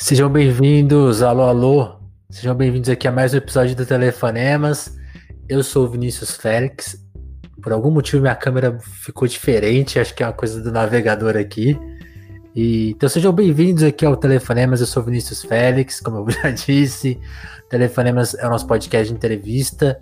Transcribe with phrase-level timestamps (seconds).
[0.00, 1.96] Sejam bem-vindos, alô, alô.
[2.30, 4.98] Sejam bem-vindos aqui a mais um episódio do Telefonemas.
[5.46, 7.06] Eu sou o Vinícius Félix.
[7.62, 11.78] Por algum motivo minha câmera ficou diferente, acho que é uma coisa do navegador aqui.
[12.56, 16.50] E, então sejam bem-vindos aqui ao Telefonemas, eu sou o Vinícius Félix, como eu já
[16.50, 17.20] disse.
[17.68, 19.98] Telefonemas é o nosso podcast de entrevista.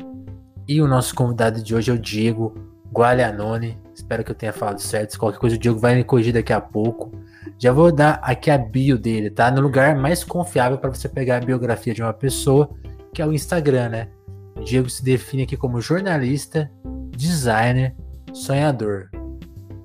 [0.68, 2.54] E o nosso convidado de hoje é o Diego
[2.92, 3.76] Gualianone.
[3.92, 5.10] Espero que eu tenha falado certo.
[5.10, 7.10] Se qualquer coisa o Diego vai me corrigir daqui a pouco.
[7.58, 9.50] Já vou dar aqui a bio dele, tá?
[9.50, 12.70] No lugar mais confiável para você pegar a biografia de uma pessoa,
[13.12, 14.08] que é o Instagram, né?
[14.56, 16.70] O Diego se define aqui como jornalista,
[17.10, 17.94] designer,
[18.32, 19.08] sonhador.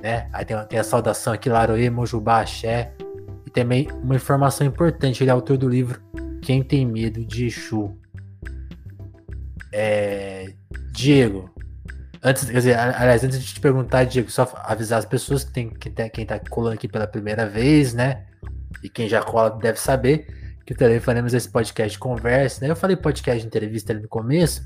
[0.02, 0.28] Né?
[0.34, 2.94] Aí tem, tem a saudação aqui, Laroê, Mojubá, Axé.
[3.46, 6.02] E também uma informação importante, ele é autor do livro
[6.42, 7.98] Quem Tem Medo de Exu.
[9.72, 10.54] É...
[10.92, 11.50] Diego,
[12.26, 15.70] Antes, quer dizer, aliás, antes de te perguntar, Diego, só avisar as pessoas que tem,
[15.70, 18.24] que tem, quem tá colando aqui pela primeira vez, né?
[18.82, 20.26] E quem já cola deve saber
[20.66, 22.72] que também faremos esse podcast conversa, né?
[22.72, 24.66] Eu falei podcast de entrevista ali no começo,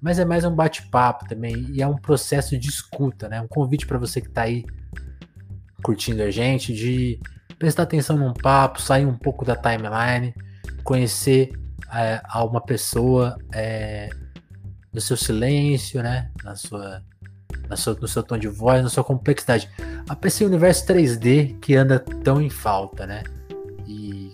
[0.00, 3.40] mas é mais um bate-papo também e é um processo de escuta, né?
[3.40, 4.64] Um convite para você que tá aí
[5.82, 7.18] curtindo a gente de
[7.58, 10.32] prestar atenção num papo, sair um pouco da timeline,
[10.84, 11.50] conhecer
[11.92, 14.08] é, a uma pessoa é,
[14.92, 16.30] no seu silêncio, né?
[16.44, 17.02] Na sua,
[17.68, 19.68] na sua, no seu tom de voz, na sua complexidade.
[20.08, 23.22] A PC Universo 3D que anda tão em falta, né?
[23.86, 24.32] E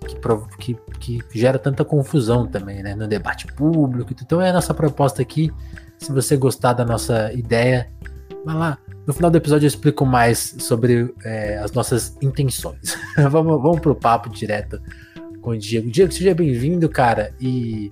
[0.58, 2.94] que, que, que gera tanta confusão também, né?
[2.94, 4.12] No debate público.
[4.12, 5.52] Então é a nossa proposta aqui.
[5.98, 7.88] Se você gostar da nossa ideia,
[8.44, 8.78] vai lá.
[9.06, 12.98] No final do episódio eu explico mais sobre é, as nossas intenções.
[13.30, 14.80] vamos, vamos pro papo direto
[15.40, 15.90] com o Diego.
[15.90, 17.32] Diego, seja bem-vindo, cara.
[17.40, 17.90] E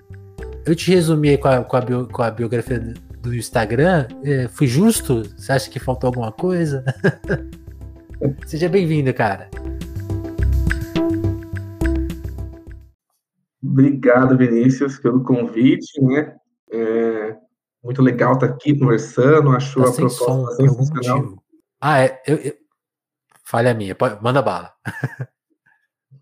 [0.66, 2.80] eu te resumi com a, com a, bio, com a biografia
[3.22, 4.08] do Instagram.
[4.24, 5.22] É, fui justo?
[5.36, 6.84] Você acha que faltou alguma coisa?
[8.46, 9.48] Seja bem-vindo, cara.
[13.62, 16.34] Obrigado, Vinícius, pelo convite, né?
[16.72, 17.36] É
[17.82, 19.50] muito legal estar aqui conversando.
[19.50, 21.42] Achou tá a proposta sensacional.
[21.80, 22.20] Ah, é.
[22.26, 22.52] Eu, eu...
[23.44, 23.94] Falha minha.
[23.94, 24.72] Pode, manda bala.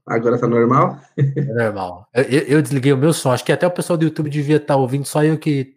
[0.06, 0.98] Agora tá normal?
[1.16, 2.09] É normal.
[2.12, 3.32] Eu, eu, desliguei o meu som.
[3.32, 5.76] Acho que até o pessoal do YouTube devia estar tá ouvindo, só eu que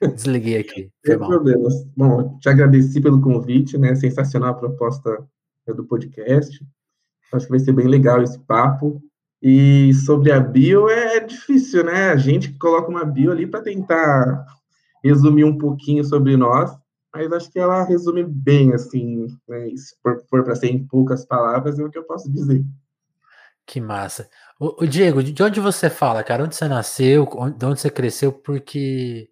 [0.00, 0.90] desliguei aqui.
[1.04, 1.84] Sem problemas.
[1.96, 3.94] Bom, te agradeci pelo convite, né?
[3.96, 5.26] Sensacional a proposta
[5.66, 6.64] do podcast.
[7.32, 9.02] Acho que vai ser bem legal esse papo.
[9.42, 12.10] E sobre a bio é difícil, né?
[12.10, 14.46] A gente coloca uma bio ali para tentar
[15.02, 16.76] resumir um pouquinho sobre nós,
[17.14, 19.70] mas acho que ela resume bem, assim, né?
[19.76, 22.64] se for, for para ser em poucas palavras, é o que eu posso dizer.
[23.66, 24.30] Que massa.
[24.60, 26.44] O, o, Diego, de onde você fala, cara?
[26.44, 27.28] Onde você nasceu?
[27.56, 28.32] De onde você cresceu?
[28.32, 29.28] Porque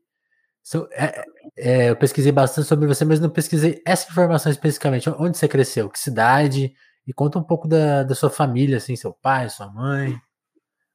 [0.93, 1.25] é,
[1.57, 5.09] é, eu pesquisei bastante sobre você, mas não pesquisei essa informação especificamente.
[5.11, 5.89] Onde você cresceu?
[5.89, 6.75] Que cidade?
[7.07, 10.19] E conta um pouco da, da sua família, assim, seu pai, sua mãe,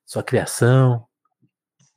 [0.06, 1.06] sua criação.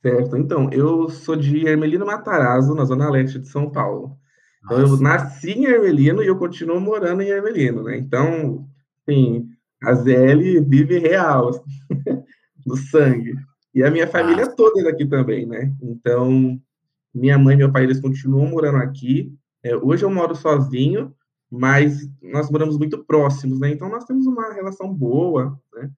[0.01, 0.37] Certo.
[0.37, 4.17] Então, eu sou de Ermelino Matarazzo, na zona leste de São Paulo.
[4.63, 7.97] Então, eu nasci em Ermelino e eu continuo morando em Ermelino, né?
[7.97, 8.65] Então,
[9.09, 9.49] sim,
[9.83, 11.51] a ZL vive real,
[12.65, 13.35] no sangue.
[13.73, 15.73] E a minha família toda é daqui também, né?
[15.81, 16.59] Então,
[17.13, 19.33] minha mãe e meu pai, eles continuam morando aqui.
[19.63, 21.13] É, hoje eu moro sozinho,
[21.51, 23.69] mas nós moramos muito próximos, né?
[23.71, 25.89] Então, nós temos uma relação boa, né?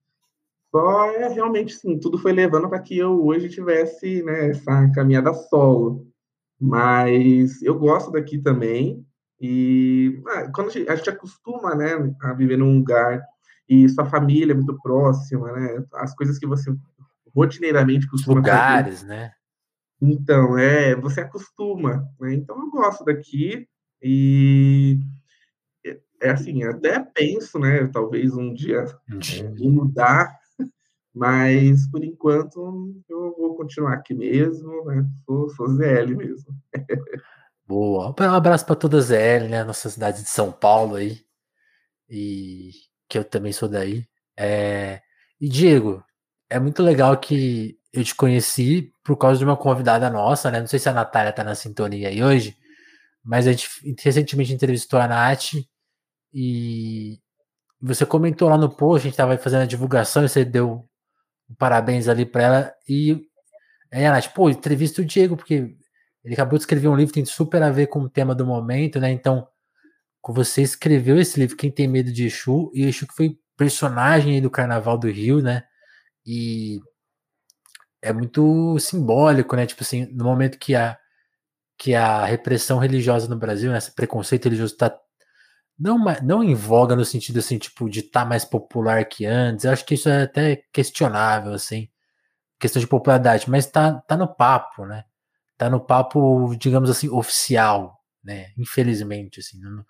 [0.70, 5.32] Só é realmente, sim, tudo foi levando para que eu hoje tivesse né, essa caminhada
[5.32, 6.06] solo.
[6.60, 9.02] Mas eu gosto daqui também.
[9.40, 13.22] E ah, quando a gente, a gente acostuma né, a viver num lugar
[13.68, 15.84] e sua família é muito próxima, né?
[15.94, 16.72] As coisas que você
[17.34, 19.08] rotineiramente costuma lugares, fazer.
[19.08, 19.32] né?
[20.00, 22.34] Então, é, você acostuma, né?
[22.34, 23.66] Então eu gosto daqui
[24.02, 25.00] e
[25.84, 28.84] é, é assim, até penso, né, talvez um dia
[29.58, 30.38] em mudar,
[31.14, 35.06] mas por enquanto eu vou continuar aqui mesmo, né?
[35.24, 36.54] Sou, sou ZL mesmo.
[37.66, 38.14] Boa.
[38.20, 39.64] Um abraço para toda a ZL, né?
[39.64, 41.18] Nossa cidade de São Paulo aí.
[42.08, 42.70] E
[43.08, 44.06] que eu também sou daí.
[44.36, 45.00] É...
[45.40, 46.04] E Diego,
[46.50, 50.60] é muito legal que eu te conheci por causa de uma convidada nossa, né?
[50.60, 52.56] Não sei se a Natália tá na sintonia aí hoje,
[53.24, 53.68] mas a gente
[54.02, 55.54] recentemente entrevistou a Nath
[56.32, 57.18] e
[57.80, 60.86] você comentou lá no post, a gente tava fazendo a divulgação e você deu
[61.50, 63.26] um parabéns ali para ela e
[63.92, 65.76] aí a Nath, pô, entrevista o Diego, porque
[66.24, 68.44] ele acabou de escrever um livro que tem super a ver com o tema do
[68.44, 69.10] momento, né?
[69.12, 69.46] Então,
[70.32, 74.50] você escreveu esse livro, Quem Tem Medo de Exu, e Exu que foi personagem do
[74.50, 75.64] Carnaval do Rio, né?
[76.24, 76.80] E
[78.02, 79.66] é muito simbólico, né?
[79.66, 80.98] Tipo assim, no momento que a,
[81.78, 84.90] que a repressão religiosa no Brasil, né, esse preconceito religioso está
[85.78, 89.64] não, não em voga no sentido assim, tipo, de estar tá mais popular que antes.
[89.64, 91.88] Eu acho que isso é até questionável, assim,
[92.58, 95.04] questão de popularidade, mas tá, tá no papo, né?
[95.58, 98.52] Tá no papo, digamos assim, oficial, né?
[98.58, 99.84] Infelizmente, assim, não,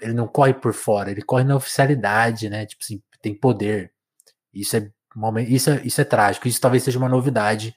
[0.00, 2.66] ele não corre por fora, ele corre na oficialidade, né?
[2.66, 3.92] Tipo assim, tem poder.
[4.54, 4.90] Isso é,
[5.48, 6.48] isso é, isso é trágico.
[6.48, 7.74] Isso talvez seja uma novidade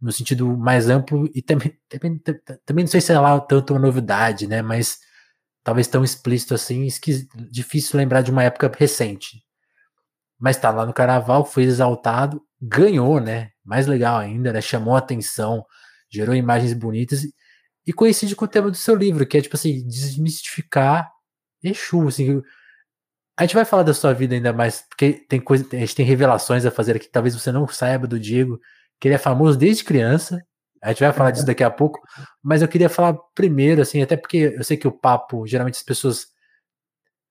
[0.00, 2.20] no sentido mais amplo e também, também,
[2.66, 4.62] também não sei se é lá tanto uma novidade, né?
[4.62, 4.98] Mas
[5.62, 6.88] talvez tão explícito assim,
[7.50, 9.42] difícil lembrar de uma época recente.
[10.38, 13.50] Mas tá lá no carnaval, foi exaltado, ganhou, né?
[13.64, 14.60] Mais legal ainda, né?
[14.60, 15.64] Chamou atenção,
[16.10, 17.22] gerou imagens bonitas
[17.86, 21.08] e coincide com o tema do seu livro, que é tipo assim, desmistificar
[21.62, 22.42] Exu, assim.
[23.36, 26.04] A gente vai falar da sua vida ainda mais, porque tem coisa, a gente tem
[26.04, 28.60] revelações a fazer aqui, talvez você não saiba do Diego,
[29.00, 30.44] que ele é famoso desde criança,
[30.82, 32.00] a gente vai falar disso daqui a pouco,
[32.42, 35.82] mas eu queria falar primeiro, assim, até porque eu sei que o papo, geralmente as
[35.82, 36.26] pessoas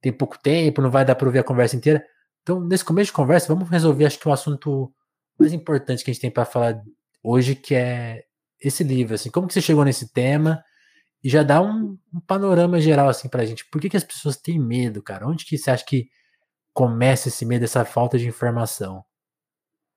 [0.01, 2.04] têm pouco tempo, não vai dar para ouvir a conversa inteira.
[2.42, 4.92] Então, nesse começo de conversa, vamos resolver, acho que o assunto
[5.38, 6.81] mais importante que a gente tem para falar
[7.22, 8.24] hoje, que é
[8.60, 10.63] esse livro, assim, como que você chegou nesse tema
[11.23, 13.65] e já dá um, um panorama geral, assim, pra gente.
[13.69, 15.27] Por que, que as pessoas têm medo, cara?
[15.27, 16.09] Onde que você acha que
[16.73, 19.03] começa esse medo, essa falta de informação?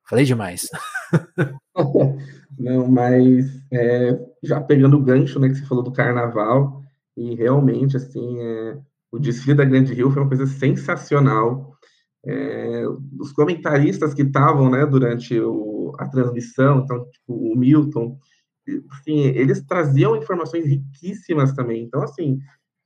[0.07, 0.69] Falei demais.
[2.59, 6.83] Não, mas é, já pegando o gancho, né, que você falou do carnaval,
[7.17, 8.79] e realmente, assim, é,
[9.11, 11.75] o desfile da Grande Rio foi uma coisa sensacional.
[12.27, 12.85] É,
[13.19, 18.19] os comentaristas que estavam, né, durante o, a transmissão, então, tipo, o Milton,
[18.91, 21.83] assim, eles traziam informações riquíssimas também.
[21.83, 22.41] Então, assim,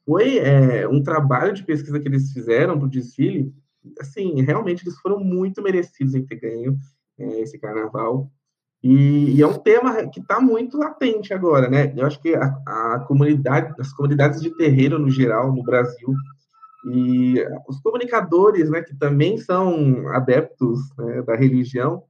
[0.04, 3.52] foi é, um trabalho de pesquisa que eles fizeram do desfile,
[4.00, 6.78] assim, realmente eles foram muito merecidos em ter ganho
[7.18, 8.30] é, esse carnaval.
[8.82, 11.92] E, e, é um tema que está muito latente agora, né?
[11.96, 16.14] Eu acho que a, a, comunidade, as comunidades de terreiro no geral no Brasil
[16.86, 22.04] e os comunicadores, né, que também são adeptos né, da religião,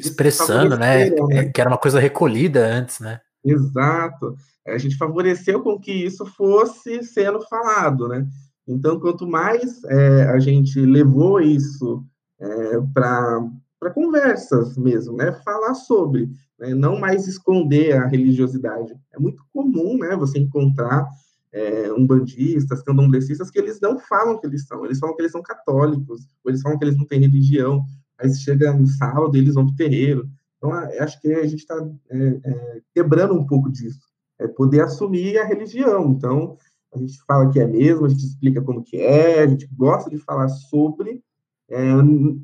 [0.00, 3.20] expressando, né, né, que era uma coisa recolhida antes, né?
[3.44, 4.36] Exato.
[4.66, 8.26] A gente favoreceu com que isso fosse sendo falado, né?
[8.66, 12.04] Então, quanto mais é, a gente levou isso
[12.38, 13.40] é, para
[13.80, 15.32] para conversas mesmo, né?
[15.44, 16.28] Falar sobre,
[16.58, 16.74] né?
[16.74, 18.92] não mais esconder a religiosidade.
[19.12, 20.16] É muito comum, né?
[20.16, 21.06] Você encontrar
[21.52, 25.42] é, umbandistas, candomblecistas, que eles não falam que eles são, eles falam que eles são
[25.42, 27.84] católicos, ou eles falam que eles não têm religião.
[28.18, 30.28] Aí chega no sábado eles vão para o terreiro.
[30.56, 31.76] Então, acho que a gente está
[32.10, 34.00] é, é, quebrando um pouco disso.
[34.38, 36.10] É poder assumir a religião.
[36.10, 36.56] Então,
[36.92, 40.10] a gente fala que é mesmo, a gente explica como que é, a gente gosta
[40.10, 41.22] de falar sobre,
[41.70, 41.82] é,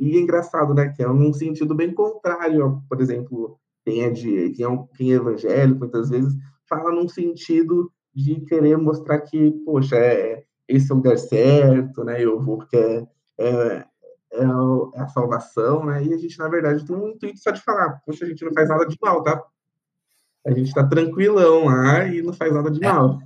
[0.01, 4.51] e é engraçado, né, que é num sentido bem contrário, por exemplo, quem é, de,
[4.51, 6.35] quem é, um, quem é evangélico, muitas vezes,
[6.69, 12.23] fala num sentido de querer mostrar que, poxa, é, esse é o lugar certo, né,
[12.23, 13.07] eu vou porque é,
[13.39, 13.87] é,
[14.35, 18.01] é, a salvação, né, e a gente, na verdade, tem um intuito só de falar,
[18.05, 19.43] poxa, a gente não faz nada de mal, tá?
[20.47, 23.19] A gente tá tranquilão lá e não faz nada de é, mal.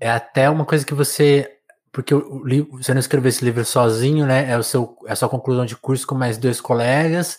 [0.00, 1.56] É até uma coisa que você
[1.96, 4.50] porque o, o, você não escreveu esse livro sozinho, né?
[4.50, 7.38] É, o seu, é a sua conclusão de curso com mais dois colegas.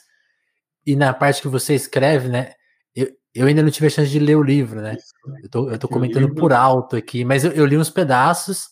[0.84, 2.54] E na parte que você escreve, né?
[2.96, 4.98] Eu, eu ainda não tive a chance de ler o livro, né?
[5.44, 6.36] Eu tô, eu tô comentando livro...
[6.36, 8.70] por alto aqui, mas eu, eu li uns pedaços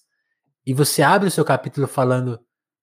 [0.66, 2.40] e você abre o seu capítulo falando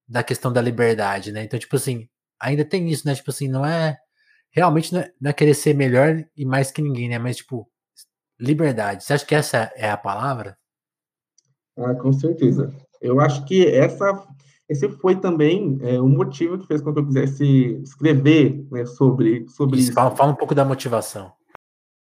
[0.08, 1.44] da questão da liberdade, né?
[1.44, 2.08] Então, tipo assim,
[2.40, 3.14] ainda tem isso, né?
[3.14, 3.96] Tipo assim, não é.
[4.50, 7.18] Realmente não é, não é querer ser melhor e mais que ninguém, né?
[7.18, 7.68] Mas, tipo,
[8.38, 9.04] liberdade.
[9.04, 10.58] Você acha que essa é a palavra?
[11.78, 12.74] Ah, com certeza.
[13.00, 14.26] Eu acho que essa,
[14.68, 19.48] esse foi também é, o motivo que fez com que eu quisesse escrever né, sobre,
[19.48, 19.88] sobre isso.
[19.88, 19.94] isso.
[19.94, 21.32] Fala, fala, um pouco da motivação.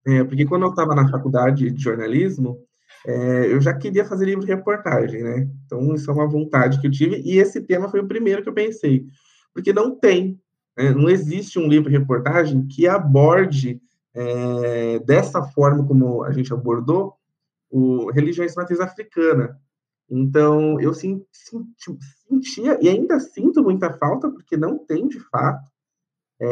[0.06, 2.59] É, porque quando eu estava na faculdade de jornalismo,
[3.06, 5.48] é, eu já queria fazer livro de reportagem, né?
[5.64, 8.48] Então, isso é uma vontade que eu tive, e esse tema foi o primeiro que
[8.48, 9.06] eu pensei.
[9.54, 10.40] Porque não tem,
[10.76, 13.80] né, não existe um livro de reportagem que aborde
[14.12, 17.14] é, dessa forma como a gente abordou
[17.70, 19.56] o religiões matriz africana.
[20.10, 21.25] Então, eu senti,
[22.28, 25.70] sentia, e ainda sinto muita falta, porque não tem, de fato,
[26.40, 26.46] é,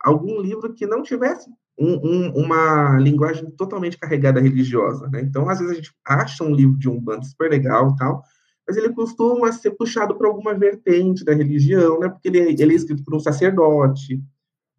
[0.00, 5.08] algum livro que não tivesse um, um, uma linguagem totalmente carregada religiosa.
[5.08, 5.20] Né?
[5.22, 8.22] Então, às vezes, a gente acha um livro de um bando super legal tal,
[8.66, 12.08] mas ele costuma ser puxado para alguma vertente da religião, né?
[12.08, 14.20] porque ele, é, ele é escrito por um sacerdote,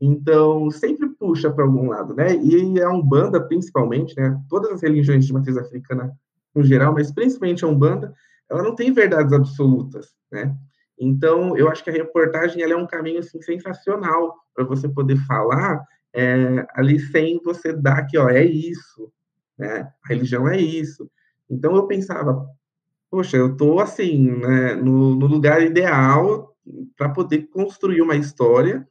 [0.01, 2.33] então, sempre puxa para algum lado, né?
[2.35, 4.39] E a Umbanda, principalmente, né?
[4.47, 6.13] Todas as religiões de matriz africana
[6.55, 8.13] no geral, mas principalmente a Umbanda,
[8.49, 10.55] ela não tem verdades absolutas, né?
[10.97, 15.17] Então, eu acho que a reportagem ela é um caminho assim, sensacional para você poder
[15.25, 19.11] falar é, ali sem você dar que, ó, é isso,
[19.57, 19.91] né?
[20.03, 21.09] A religião é isso.
[21.49, 22.47] Então, eu pensava,
[23.09, 26.55] Poxa, eu tô assim, né, no, no lugar ideal
[26.95, 28.87] para poder construir uma história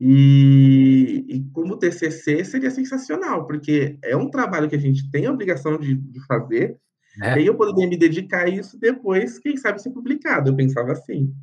[0.00, 5.32] e, e, como TCC seria sensacional, porque é um trabalho que a gente tem a
[5.32, 6.78] obrigação de, de fazer,
[7.22, 7.38] é.
[7.38, 10.48] e eu poderia me dedicar a isso depois, quem sabe, ser publicado.
[10.48, 11.34] Eu pensava assim.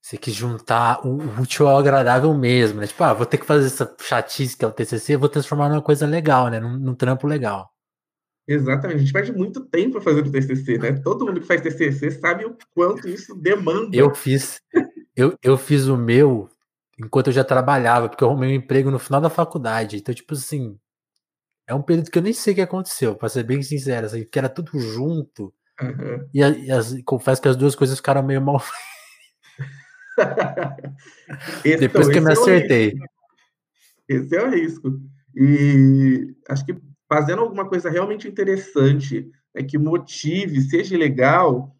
[0.00, 2.86] Você quis juntar o útil ao agradável mesmo, né?
[2.86, 5.82] Tipo, ah, vou ter que fazer essa chatice que é o TCC, vou transformar numa
[5.82, 6.60] coisa legal, né?
[6.60, 7.70] Num, num trampo legal.
[8.46, 10.92] Exatamente, a gente perde muito tempo fazendo TCC, né?
[11.04, 13.94] Todo mundo que faz TCC sabe o quanto isso demanda.
[13.94, 14.60] Eu fiz,
[15.14, 16.48] eu, eu fiz o meu
[16.98, 19.98] enquanto eu já trabalhava, porque eu arrumei um emprego no final da faculdade.
[19.98, 20.78] Então, tipo assim,
[21.66, 24.24] é um período que eu nem sei o que aconteceu, pra ser bem sincero, assim,
[24.24, 25.52] que era tudo junto.
[25.80, 26.28] Uhum.
[26.34, 28.60] E, e as, confesso que as duas coisas ficaram meio mal.
[31.78, 32.94] Depois que eu me acertei.
[34.08, 35.00] É esse é o risco.
[35.34, 36.76] E acho que
[37.08, 41.74] fazendo alguma coisa realmente interessante, é que motive, seja legal,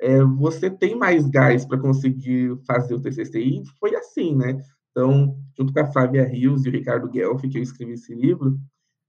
[0.00, 3.38] é, você tem mais gás para conseguir fazer o TCC.
[3.40, 4.58] E foi assim, né?
[4.90, 8.58] Então, junto com a Flávia Rios e o Ricardo Guelph, que eu escrevi esse livro,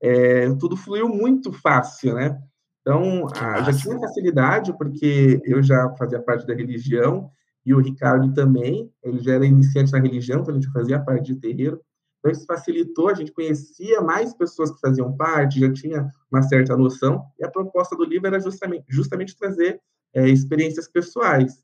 [0.02, 2.38] é, tudo fluiu muito fácil, né?
[2.82, 7.32] Então, a, já tinha facilidade, porque eu já fazia parte da religião,
[7.65, 11.34] e o Ricardo também, ele já era iniciante na religião, então a gente fazia parte
[11.34, 11.79] de terreiro.
[12.20, 16.75] Então, isso facilitou, a gente conhecia mais pessoas que faziam parte, já tinha uma certa
[16.77, 19.79] noção, e a proposta do livro era justamente, justamente trazer
[20.13, 21.63] é, experiências pessoais.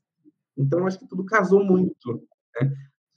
[0.56, 2.22] Então, acho que tudo casou muito.
[2.60, 2.72] Né?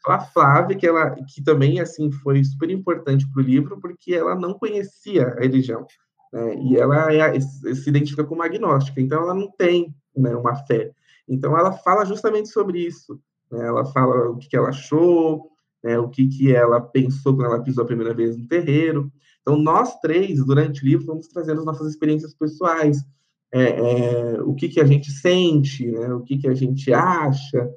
[0.07, 4.35] A Flávia, que, ela, que também assim foi super importante para o livro, porque ela
[4.35, 5.85] não conhecia a religião.
[6.31, 6.55] Né?
[6.55, 10.91] E ela é, se identifica como agnóstica, então ela não tem né, uma fé.
[11.27, 13.19] Então, ela fala justamente sobre isso.
[13.51, 13.65] Né?
[13.65, 15.49] Ela fala o que, que ela achou,
[15.83, 19.11] né, o que, que ela pensou quando ela pisou a primeira vez no terreiro.
[19.41, 23.03] Então, nós três, durante o livro, vamos trazendo as nossas experiências pessoais,
[23.51, 27.69] é, é, o que, que a gente sente, né, o que, que a gente acha.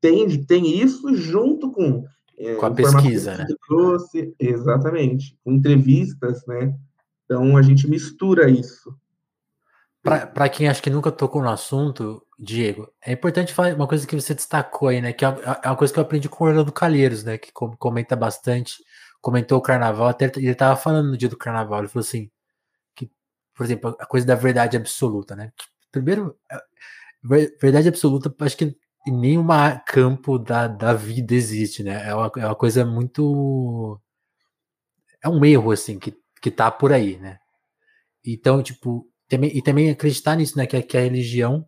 [0.00, 2.04] Tem, tem isso junto com,
[2.36, 3.46] é, com a pesquisa, né?
[3.68, 6.74] Trouxe, exatamente, com entrevistas, né?
[7.24, 8.94] Então, a gente mistura isso.
[10.02, 14.16] Para quem acha que nunca tocou no assunto, Diego, é importante falar uma coisa que
[14.20, 15.12] você destacou aí, né?
[15.12, 15.28] Que é,
[15.62, 17.38] é uma coisa que eu aprendi com o Orlando Calheiros, né?
[17.38, 18.82] Que comenta bastante,
[19.20, 22.28] comentou o carnaval, até ele estava falando no dia do carnaval, ele falou assim,
[22.96, 23.10] que,
[23.54, 25.52] por exemplo, a coisa da verdade absoluta, né?
[25.92, 26.36] Primeiro,
[27.60, 29.46] verdade absoluta, acho que em nenhum
[29.86, 32.08] campo da, da vida existe, né?
[32.08, 34.00] É uma, é uma coisa muito.
[35.22, 37.38] É um erro, assim, que, que tá por aí, né?
[38.24, 40.66] Então, tipo, também, e também acreditar nisso, né?
[40.66, 41.66] Que, que a religião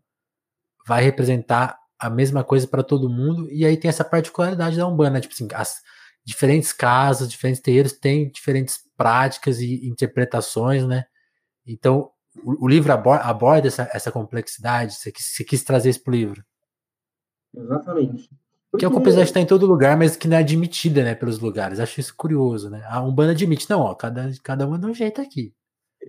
[0.87, 5.13] vai representar a mesma coisa para todo mundo, e aí tem essa particularidade da Umbanda,
[5.13, 5.21] né?
[5.21, 5.81] tipo assim, as
[6.23, 11.07] diferentes casas, diferentes terreiros têm diferentes práticas e interpretações, né?
[11.67, 12.11] Então,
[12.43, 16.11] o, o livro aborda, aborda essa, essa, complexidade, você quis, você quis trazer isso para
[16.11, 16.45] o livro.
[17.57, 18.29] Exatamente.
[18.71, 18.79] Porque...
[18.81, 21.39] Que é uma complexidade está em todo lugar, mas que não é admitida, né, pelos
[21.39, 21.81] lugares.
[21.81, 22.85] Acho isso curioso, né?
[22.87, 25.55] A Umbanda admite, não, ó, cada, cada um é de um jeito aqui.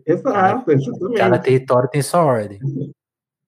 [0.05, 1.17] Exato, cada, exatamente.
[1.17, 2.59] Cada território tem sua ordem.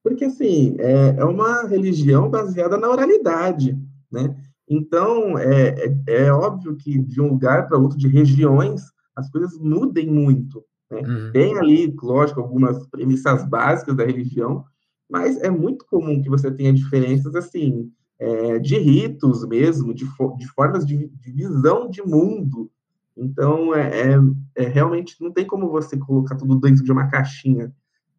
[0.04, 3.78] Porque, assim, é, é uma religião baseada na oralidade,
[4.12, 4.36] né?
[4.70, 5.70] Então, é,
[6.08, 8.82] é, é óbvio que de um lugar para outro, de regiões,
[9.16, 10.64] as coisas mudem muito.
[10.92, 11.02] Né?
[11.02, 11.32] Uhum.
[11.32, 14.66] Tem ali, lógico, algumas premissas básicas da religião,
[15.10, 17.90] mas é muito comum que você tenha diferenças, assim,
[18.20, 20.06] é, de ritos mesmo, de,
[20.38, 22.70] de formas de, de, visão de mundo.
[23.18, 24.20] Então, é, é,
[24.56, 27.74] é, realmente não tem como você colocar tudo dentro de uma caixinha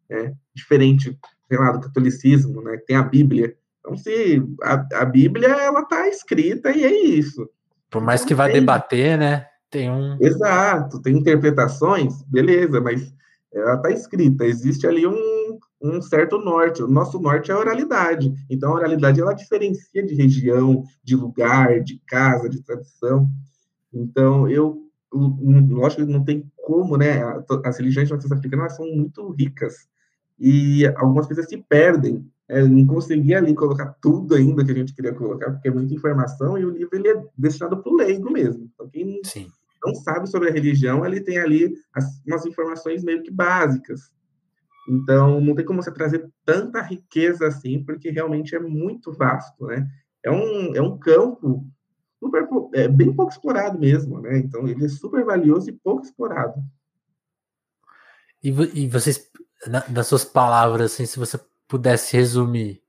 [0.09, 1.17] é, diferente
[1.49, 2.77] sei lá, do catolicismo, né?
[2.85, 3.55] Tem a Bíblia.
[3.79, 7.49] Então, se a, a Bíblia ela está escrita e é isso.
[7.89, 8.55] Por mais que vá tem...
[8.55, 9.47] debater, né?
[9.71, 10.17] Tem um.
[10.21, 13.13] Exato, tem interpretações, beleza, mas
[13.51, 14.45] ela está escrita.
[14.45, 16.83] Existe ali um, um certo norte.
[16.83, 18.31] O nosso norte é a oralidade.
[18.49, 23.27] Então, a oralidade ela diferencia de região, de lugar, de casa, de tradição.
[23.91, 27.21] Então, eu lógico que não tem como, né?
[27.63, 29.87] As religiões norte-africanas são muito ricas
[30.39, 32.25] e algumas coisas se perdem.
[32.47, 35.93] É, não consegui ali colocar tudo ainda que a gente queria colocar, porque é muita
[35.93, 38.67] informação, e o livro ele é destinado para o leigo mesmo.
[38.73, 39.47] Então, quem Sim.
[39.85, 44.11] não sabe sobre a religião, ele tem ali as, umas informações meio que básicas.
[44.89, 49.87] Então, não tem como você trazer tanta riqueza assim, porque realmente é muito vasto, né?
[50.23, 51.67] É um, é um campo
[52.19, 54.37] super, é, bem pouco explorado mesmo, né?
[54.39, 56.61] Então, ele é super valioso e pouco explorado.
[58.43, 59.29] E, e vocês
[59.67, 62.81] na, nas suas palavras, assim, se você pudesse resumir,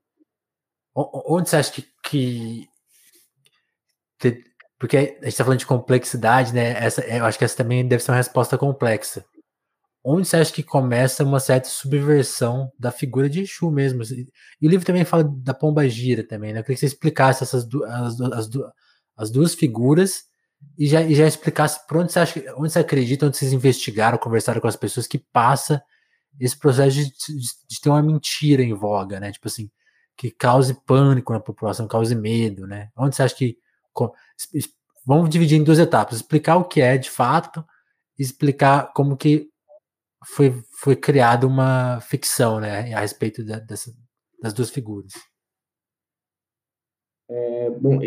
[0.95, 2.69] onde você acha que, que
[4.81, 6.71] porque a gente está falando de complexidade, né?
[6.83, 9.23] Essa, eu acho que essa também deve ser uma resposta complexa.
[10.03, 14.01] onde você acha que começa uma certa subversão da figura de Exu mesmo?
[14.59, 16.59] E o livro também fala da pomba gira também, né?
[16.59, 18.49] Eu queria que você explicasse essas as, as,
[19.21, 20.23] as, duas figuras
[20.77, 24.17] e já, e já explicasse por onde você acha, onde você acredita, onde vocês investigaram,
[24.17, 25.83] conversaram com as pessoas que passa
[26.39, 29.31] esse processo de, de, de ter uma mentira em voga, né?
[29.31, 29.69] Tipo assim,
[30.17, 32.89] que cause pânico na população, cause medo, né?
[32.95, 33.57] Onde você acha que
[35.05, 37.65] vamos dividir em duas etapas, explicar o que é de fato,
[38.17, 39.49] explicar como que
[40.25, 43.91] foi, foi criada uma ficção, né, a respeito da, dessa,
[44.41, 45.13] das duas figuras.
[47.33, 47.99] É, bom,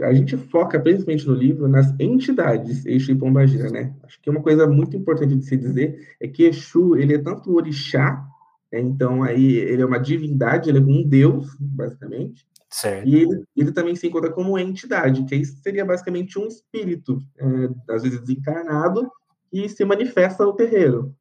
[0.00, 3.94] a gente foca principalmente no livro nas entidades Exu e Pombagira, né?
[4.02, 7.54] Acho que uma coisa muito importante de se dizer é que Exu, ele é tanto
[7.54, 8.26] orixá,
[8.72, 8.80] né?
[8.80, 13.06] então aí ele é uma divindade, ele é um deus, basicamente, certo.
[13.06, 17.94] e ele, ele também se encontra como entidade, que aí seria basicamente um espírito, é,
[17.94, 19.08] às vezes desencarnado,
[19.52, 21.14] e se manifesta no terreiro.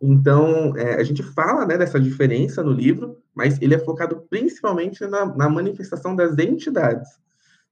[0.00, 5.06] Então, é, a gente fala né, dessa diferença no livro, mas ele é focado principalmente
[5.06, 7.08] na, na manifestação das entidades.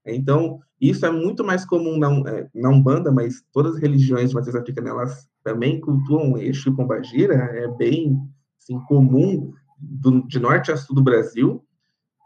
[0.06, 4.34] Então, isso é muito mais comum na, é, na Umbanda, mas todas as religiões de
[4.34, 8.18] matriz africana, elas também cultuam Exu e Pombagira, é bem
[8.58, 11.64] assim, comum do, de norte a sul do Brasil,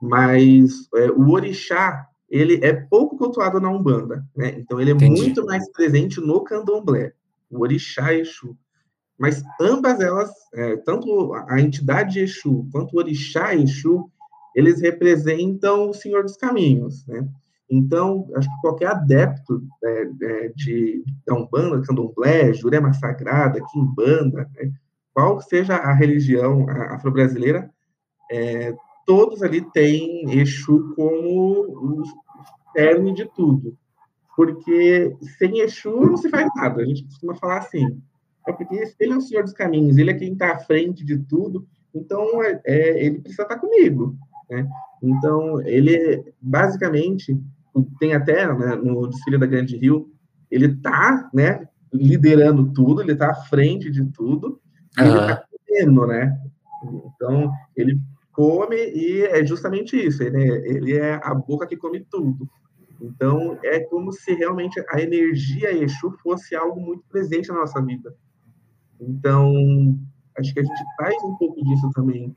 [0.00, 4.56] mas é, o orixá, ele é pouco cultuado na Umbanda, né?
[4.58, 5.22] Então, ele é Entendi.
[5.22, 7.12] muito mais presente no candomblé,
[7.50, 8.56] o orixá Exu.
[9.18, 14.10] Mas ambas elas, é, tanto a entidade Exu quanto o orixá Exu,
[14.54, 17.26] eles representam o Senhor dos Caminhos, né?
[17.70, 24.72] Então, acho que qualquer adepto é, é, de da Umbanda, Candomblé, Jurema Sagrada, Quimbanda, né?
[25.12, 27.68] qual seja a religião afro-brasileira,
[28.30, 32.02] é, todos ali têm Exu como o
[32.72, 33.76] cerne de tudo.
[34.36, 36.80] Porque sem Exu não se faz nada.
[36.80, 38.00] A gente costuma falar assim,
[38.48, 41.18] é porque ele é o senhor dos caminhos, ele é quem está à frente de
[41.18, 44.16] tudo, então é, é, ele precisa estar tá comigo.
[44.50, 44.66] Né?
[45.02, 47.38] Então, ele basicamente
[48.00, 50.10] tem até né, no desfile da Grande Rio,
[50.50, 54.60] ele está né, liderando tudo, ele está à frente de tudo,
[54.98, 55.04] uhum.
[55.04, 56.38] ele está comendo, né?
[56.82, 58.00] Então, ele
[58.32, 62.48] come e é justamente isso, ele é, ele é a boca que come tudo.
[63.00, 68.14] Então, é como se realmente a energia Exu fosse algo muito presente na nossa vida.
[69.00, 69.98] Então,
[70.38, 72.34] acho que a gente traz um pouco disso também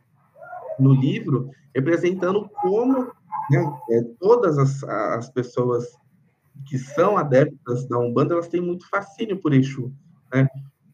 [0.80, 3.12] no livro, representando como
[3.50, 5.86] né, é, todas as, as pessoas
[6.68, 9.92] que são adeptas da Umbanda, elas têm muito fascínio por Exu.
[10.34, 10.48] Né?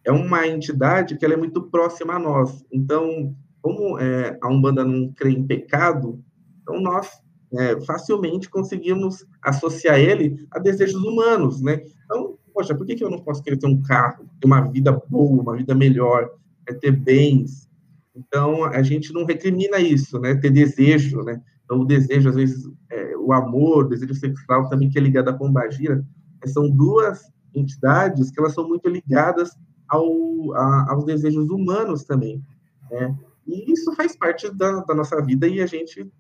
[0.04, 2.66] É uma entidade que ela é muito próxima a nós.
[2.72, 6.24] Então, como é, a Umbanda não crê em pecado,
[6.62, 7.22] então nós
[7.54, 11.82] é, facilmente conseguimos associar ele a desejos humanos, né?
[12.06, 14.92] Então, poxa, por que, que eu não posso querer ter um carro, ter uma vida
[14.92, 16.28] boa, uma vida melhor,
[16.68, 17.70] é ter bens?
[18.16, 20.34] Então, a gente não recrimina isso, né?
[20.34, 21.40] Ter desejo, né?
[21.64, 25.30] Então, o desejo, às vezes, é, o amor, o desejo sexual também que é ligado
[25.30, 26.04] à pombagira,
[26.48, 29.52] são duas entidades que elas são muito ligadas
[29.88, 32.44] ao, a, aos desejos humanos também,
[32.90, 33.16] né?
[33.46, 36.12] E isso faz parte da, da nossa vida e a gente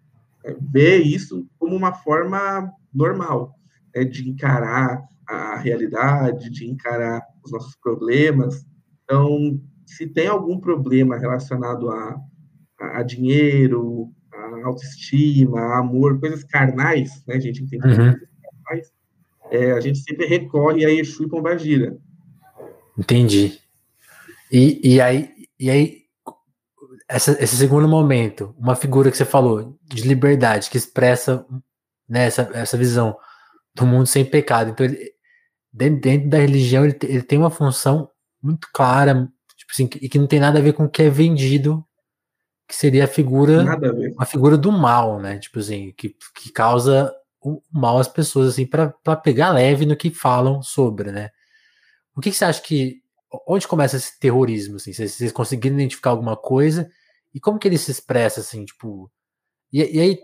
[0.46, 3.56] é, vê isso como uma forma normal
[3.96, 8.66] é, de encarar a realidade, de encarar os nossos problemas.
[9.04, 12.20] Então, se tem algum problema relacionado a,
[12.80, 18.16] a, a dinheiro, a autoestima, a amor, coisas carnais, né, a gente entende uhum.
[18.66, 18.92] carnais,
[19.52, 21.98] é, a gente sempre recorre a Exu e Pombagira.
[22.98, 23.60] Entendi.
[24.52, 26.08] E, e aí, e aí
[27.08, 31.46] essa, esse segundo momento, uma figura que você falou de liberdade, que expressa
[32.08, 33.16] né, essa, essa visão
[33.74, 34.72] do mundo sem pecado.
[34.72, 35.14] Então, ele,
[35.72, 38.10] dentro, dentro da religião, ele, ele, tem uma função
[38.42, 41.10] muito clara, tipo assim, e que não tem nada a ver com o que é
[41.10, 41.86] vendido,
[42.68, 43.64] que seria a figura,
[44.18, 45.40] a, a figura do mal, né?
[45.40, 48.90] Tipo assim, que, que causa o mal às pessoas, assim, para
[49.24, 51.30] pegar leve no que falam sobre, né?
[52.16, 53.02] O que, que, você acha que.
[53.48, 54.92] Onde começa esse terrorismo, assim?
[54.92, 56.90] Vocês, vocês conseguiram identificar alguma coisa?
[57.34, 59.12] E como que ele se expressa, assim, tipo.
[59.72, 60.20] E, e aí,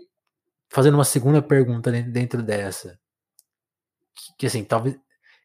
[0.68, 2.98] fazendo uma segunda pergunta dentro dessa.
[4.14, 4.96] Que, que assim, talvez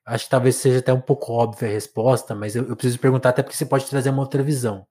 [0.09, 3.29] acho que talvez seja até um pouco óbvia a resposta, mas eu, eu, preciso perguntar
[3.29, 4.85] até porque você pode trazer uma outra visão.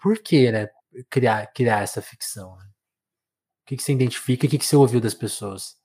[0.00, 0.68] Por que, né,
[1.08, 2.56] criar, criar essa ficção?
[2.56, 2.64] Né?
[2.64, 5.76] O que, que você identifica o que, que você ouviu das pessoas?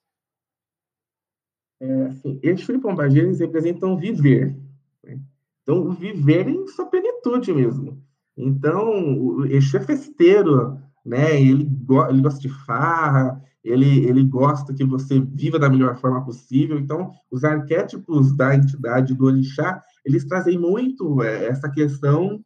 [1.80, 4.58] É, assim, eles representam viver.
[5.04, 5.20] Né?
[5.62, 8.02] Então, o viver em sua plenitude mesmo.
[8.36, 11.40] Então, o Exu é festeiro, né?
[11.40, 16.24] Ele, go ele gosta de farra, ele, ele gosta que você viva da melhor forma
[16.24, 16.80] possível.
[16.80, 22.42] Então, os arquétipos da entidade do orixá, eles trazem muito é, essa questão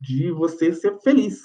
[0.00, 1.42] de você ser feliz.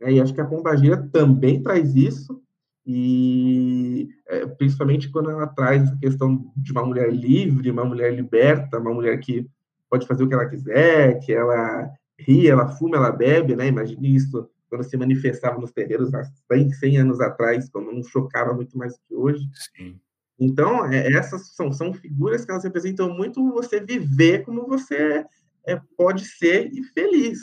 [0.00, 2.40] É, e acho que a Pombagira também traz isso,
[2.86, 8.78] e é, principalmente quando ela traz essa questão de uma mulher livre, uma mulher liberta,
[8.78, 9.46] uma mulher que
[9.90, 13.66] pode fazer o que ela quiser, que ela ri, ela fuma, ela bebe, né?
[13.66, 18.52] Imagine isso quando se manifestava nos terreiros há 100, 100 anos atrás, quando não chocava
[18.52, 19.48] muito mais do que hoje.
[19.74, 19.98] Sim.
[20.38, 25.24] Então, é, essas são, são figuras que elas representam muito você viver como você
[25.66, 27.38] é, pode ser e feliz.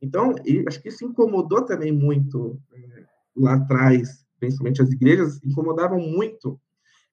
[0.00, 0.34] Então,
[0.66, 6.60] acho que isso incomodou também muito é, lá atrás, principalmente as igrejas, incomodavam muito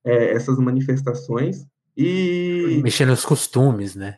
[0.03, 1.65] é, essas manifestações.
[1.95, 2.81] E.
[2.83, 4.17] Mexendo nos costumes, né?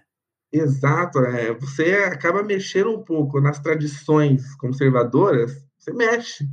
[0.54, 6.46] Exato, é, você acaba mexendo um pouco nas tradições conservadoras, você mexe.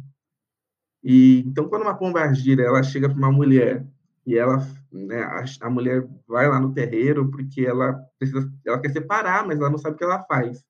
[1.02, 3.84] E então quando uma pombagira ela chega para uma mulher
[4.24, 4.58] e ela,
[4.92, 9.58] né, a, a, mulher vai lá no terreiro porque ela precisa, ela quer separar, mas
[9.58, 10.62] ela não sabe o que ela faz.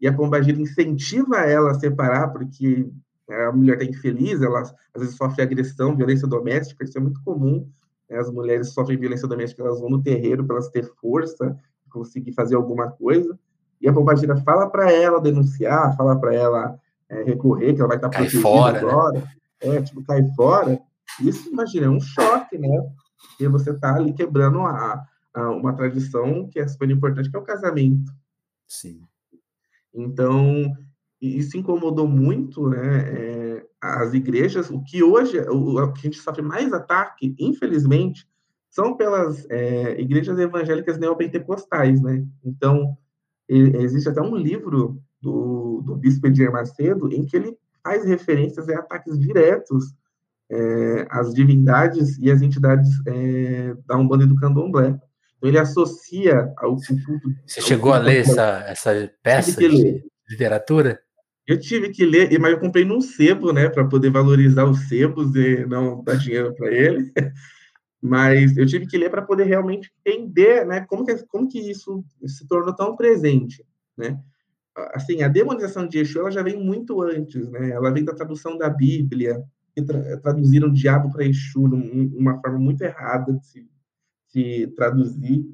[0.00, 2.88] E a pombagira incentiva ela a separar porque
[3.28, 7.68] a mulher está infeliz, ela às vezes sofre agressão, violência doméstica, isso é muito comum.
[8.08, 11.56] Né, as mulheres sofrem violência doméstica, elas vão no terreiro para elas ter força,
[11.88, 13.38] conseguir fazer alguma coisa,
[13.80, 17.96] e a pombagira fala para ela denunciar, fala para ela é, recorrer, que ela vai
[17.96, 18.88] estar tá protegida fora, né?
[18.88, 19.28] agora, né?
[19.60, 20.80] é, tipo, cai fora.
[21.20, 22.68] Isso, imagina, é um choque, né?
[23.40, 27.40] E você está ali quebrando a, a, uma tradição que é super importante, que é
[27.40, 28.12] o casamento.
[28.66, 29.00] Sim.
[29.94, 30.72] Então,
[31.20, 32.98] isso incomodou muito, né?
[33.08, 38.28] É, as igrejas, o que hoje, o, o que a gente sofre mais ataque, infelizmente,
[38.70, 42.24] são pelas é, igrejas evangélicas neopentecostais, né?
[42.44, 42.96] Então,
[43.48, 48.78] existe até um livro do, do bispo Edir Macedo em que ele faz referências a
[48.78, 49.84] ataques diretos
[50.50, 54.88] é, às divindades e às entidades é, da Umbanda e do Candomblé.
[55.36, 57.28] Então, ele associa ao culto...
[57.46, 61.00] Você chegou a ler essa, essa peça de literatura?
[61.46, 65.34] Eu tive que ler, mas eu comprei num sebo, né, para poder valorizar os sebos
[65.34, 67.10] e não dar dinheiro para ele.
[68.00, 72.04] Mas eu tive que ler para poder realmente entender, né, como que, como que isso
[72.26, 73.64] se tornou tão presente,
[73.96, 74.18] né?
[74.94, 77.70] Assim, a demonização de Exu, ela já vem muito antes, né?
[77.70, 79.42] Ela vem da tradução da Bíblia,
[79.74, 83.68] que tra traduziram diabo para Exu, uma forma muito errada de se,
[84.28, 85.44] se traduzir.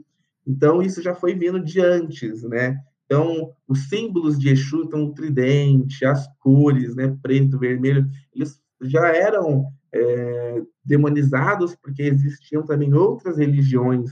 [0.46, 2.78] Então, isso já foi vindo de antes, né?
[3.06, 9.06] Então, os símbolos de Exu, então, o tridente, as cores, né, preto, vermelho, eles já
[9.08, 14.10] eram é, demonizados, porque existiam também outras religiões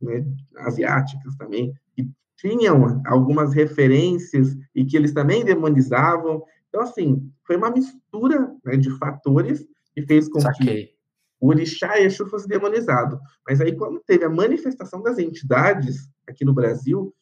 [0.00, 0.24] né,
[0.58, 6.42] asiáticas também, que tinham algumas referências e que eles também demonizavam.
[6.68, 10.86] Então, assim, foi uma mistura né, de fatores que fez com Saquei.
[10.86, 10.96] que
[11.40, 13.18] o orixá Exu fosse demonizado.
[13.48, 17.14] Mas aí, quando teve a manifestação das entidades aqui no Brasil,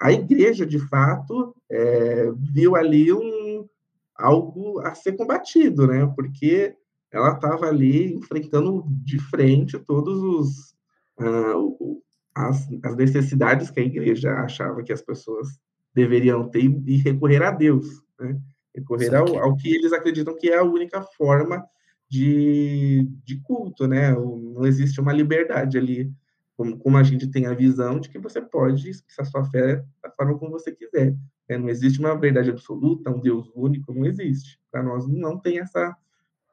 [0.00, 3.68] a igreja, de fato, é, viu ali um,
[4.14, 6.06] algo a ser combatido, né?
[6.14, 6.76] Porque
[7.14, 10.74] ela estava ali enfrentando de frente todos os
[11.20, 12.02] uh,
[12.34, 15.48] as, as, necessidades que a igreja achava que as pessoas
[15.94, 17.86] deveriam ter e recorrer a Deus,
[18.18, 18.36] né?
[18.74, 21.64] recorrer ao, ao, que eles acreditam que é a única forma
[22.10, 24.10] de, de culto, né?
[24.12, 26.12] Não existe uma liberdade ali,
[26.56, 30.10] como, como a gente tem a visão de que você pode expressar sua fé da
[30.10, 31.16] forma como você quiser.
[31.48, 31.56] Né?
[31.56, 34.58] Não existe uma verdade absoluta, um Deus único, não existe.
[34.72, 35.96] Para nós não tem essa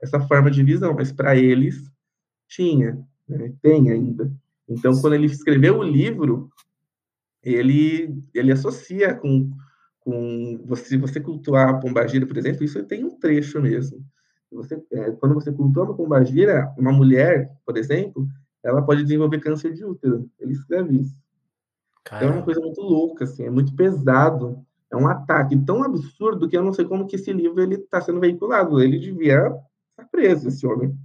[0.01, 1.89] essa forma de visão, mas para eles
[2.47, 3.53] tinha, né?
[3.61, 4.31] tem ainda.
[4.67, 6.49] Então, quando ele escreveu o livro,
[7.43, 9.51] ele, ele associa com,
[9.99, 14.03] com você, você cultuar a pombagira, por exemplo, isso tem um trecho mesmo.
[14.51, 18.27] Você, é, quando você cultua uma pombagira, uma mulher, por exemplo,
[18.63, 20.29] ela pode desenvolver câncer de útero.
[20.39, 21.15] Ele escreve isso.
[22.05, 24.65] Então é uma coisa muito louca, assim, é muito pesado.
[24.91, 28.01] É um ataque tão absurdo que eu não sei como que esse livro ele está
[28.01, 28.81] sendo veiculado.
[28.81, 29.55] Ele devia
[29.95, 30.95] Tá preso esse homem.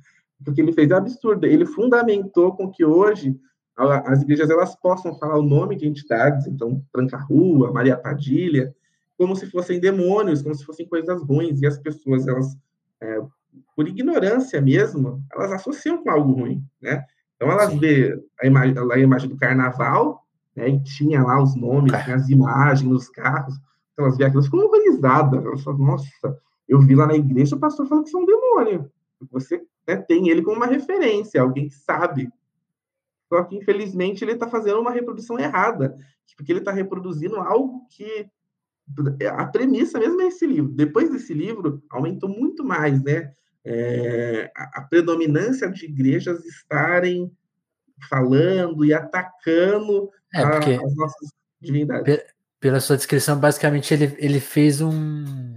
[0.45, 1.47] Porque ele fez absurdo.
[1.47, 3.39] Ele fundamentou com que hoje
[3.77, 8.75] as igrejas elas possam falar o nome de entidades, então Tranca-Rua, Maria Padilha,
[9.19, 12.57] como se fossem demônios, como se fossem coisas ruins, e as pessoas, elas,
[13.03, 13.21] é,
[13.75, 17.05] por ignorância mesmo, elas associam com algo ruim, né?
[17.35, 17.79] Então elas Sim.
[17.79, 20.23] vê a imagem, a imagem do carnaval,
[20.55, 23.55] né, e tinha lá os nomes, as imagens nos carros,
[23.93, 26.07] então elas vê aquilo, ficam horrorizadas, elas falam, nossa,
[26.69, 28.91] eu vi lá na igreja o pastor falando que isso é um demônio.
[29.31, 32.29] Você né, tem ele como uma referência, alguém que sabe.
[33.29, 35.97] Só que, infelizmente, ele está fazendo uma reprodução errada,
[36.37, 38.29] porque ele está reproduzindo algo que
[39.37, 40.71] a premissa mesmo é esse livro.
[40.73, 43.33] Depois desse livro, aumentou muito mais, né?
[43.65, 47.33] É, a, predominância de igrejas estarem
[48.09, 52.23] falando e atacando é, a, as nossas divindade.
[52.61, 55.56] Pela sua descrição, basicamente ele, ele fez um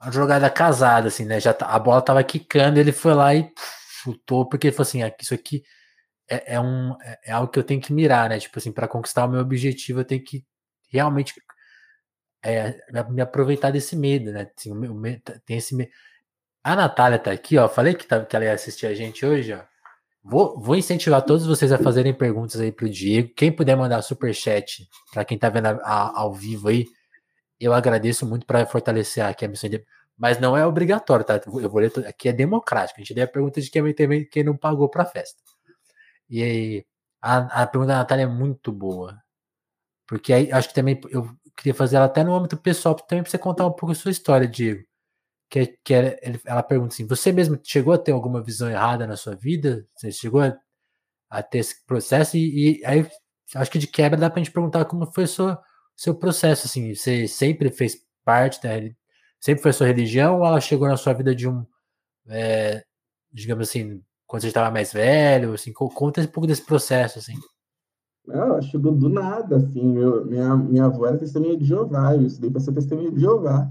[0.00, 1.40] uma jogada casada, assim, né?
[1.40, 3.52] Já tá, a bola tava quicando, ele foi lá e
[4.02, 5.62] chutou, porque ele falou assim: ah, isso aqui
[6.28, 8.38] é, é, um, é, é algo que eu tenho que mirar, né?
[8.38, 10.44] Tipo assim, para conquistar o meu objetivo, eu tenho que
[10.90, 11.34] realmente
[12.42, 12.78] é,
[13.10, 14.48] me aproveitar desse medo, né?
[14.56, 14.72] Assim,
[15.44, 15.90] tem esse medo.
[16.62, 17.68] A Natália tá aqui, ó.
[17.68, 19.60] Falei que, tá, que ela ia assistir a gente hoje, ó.
[20.22, 23.32] Vou, vou incentivar todos vocês a fazerem perguntas aí pro Diego.
[23.34, 26.86] Quem puder mandar super chat para quem tá vendo a, a, ao vivo aí,
[27.60, 29.84] eu agradeço muito para fortalecer aqui a missão de.
[30.16, 31.40] Mas não é obrigatório, tá?
[31.46, 33.00] Eu vou ler aqui é democrático.
[33.00, 35.40] A gente deu a pergunta de quem, também, quem não pagou para a festa.
[36.28, 36.86] E aí,
[37.22, 39.18] a, a pergunta da Natália é muito boa.
[40.06, 43.30] Porque aí acho que também eu queria fazer ela até no âmbito pessoal, também para
[43.30, 44.84] você contar um pouco a sua história, Diego.
[45.50, 45.94] Que, que
[46.46, 49.86] ela pergunta assim: você mesmo chegou a ter alguma visão errada na sua vida?
[49.96, 50.56] Você chegou a,
[51.30, 52.36] a ter esse processo?
[52.36, 53.08] E, e, aí
[53.56, 55.58] acho que de quebra dá para a gente perguntar como foi o seu,
[56.00, 56.66] seu processo.
[56.66, 58.70] Assim, você sempre fez parte da
[59.38, 61.64] sempre foi a sua religião ou ela chegou na sua vida de um,
[62.28, 62.82] é,
[63.32, 65.52] digamos assim, quando você estava mais velho?
[65.52, 67.34] Assim, conta um pouco desse processo, assim.
[68.26, 69.96] Não, ela chegou do nada, assim.
[69.96, 73.68] Eu, minha, minha avó era testemunha de Jeová, eu estudei para ser testemunha de Jeová.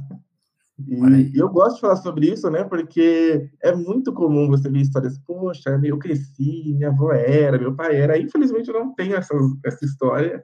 [0.88, 2.64] E, eu gosto de falar sobre isso, né?
[2.64, 7.96] Porque é muito comum você ver histórias, poxa, eu cresci, minha avó era, meu pai
[8.00, 8.18] era.
[8.20, 9.34] Infelizmente eu não tenho essa,
[9.66, 10.44] essa história.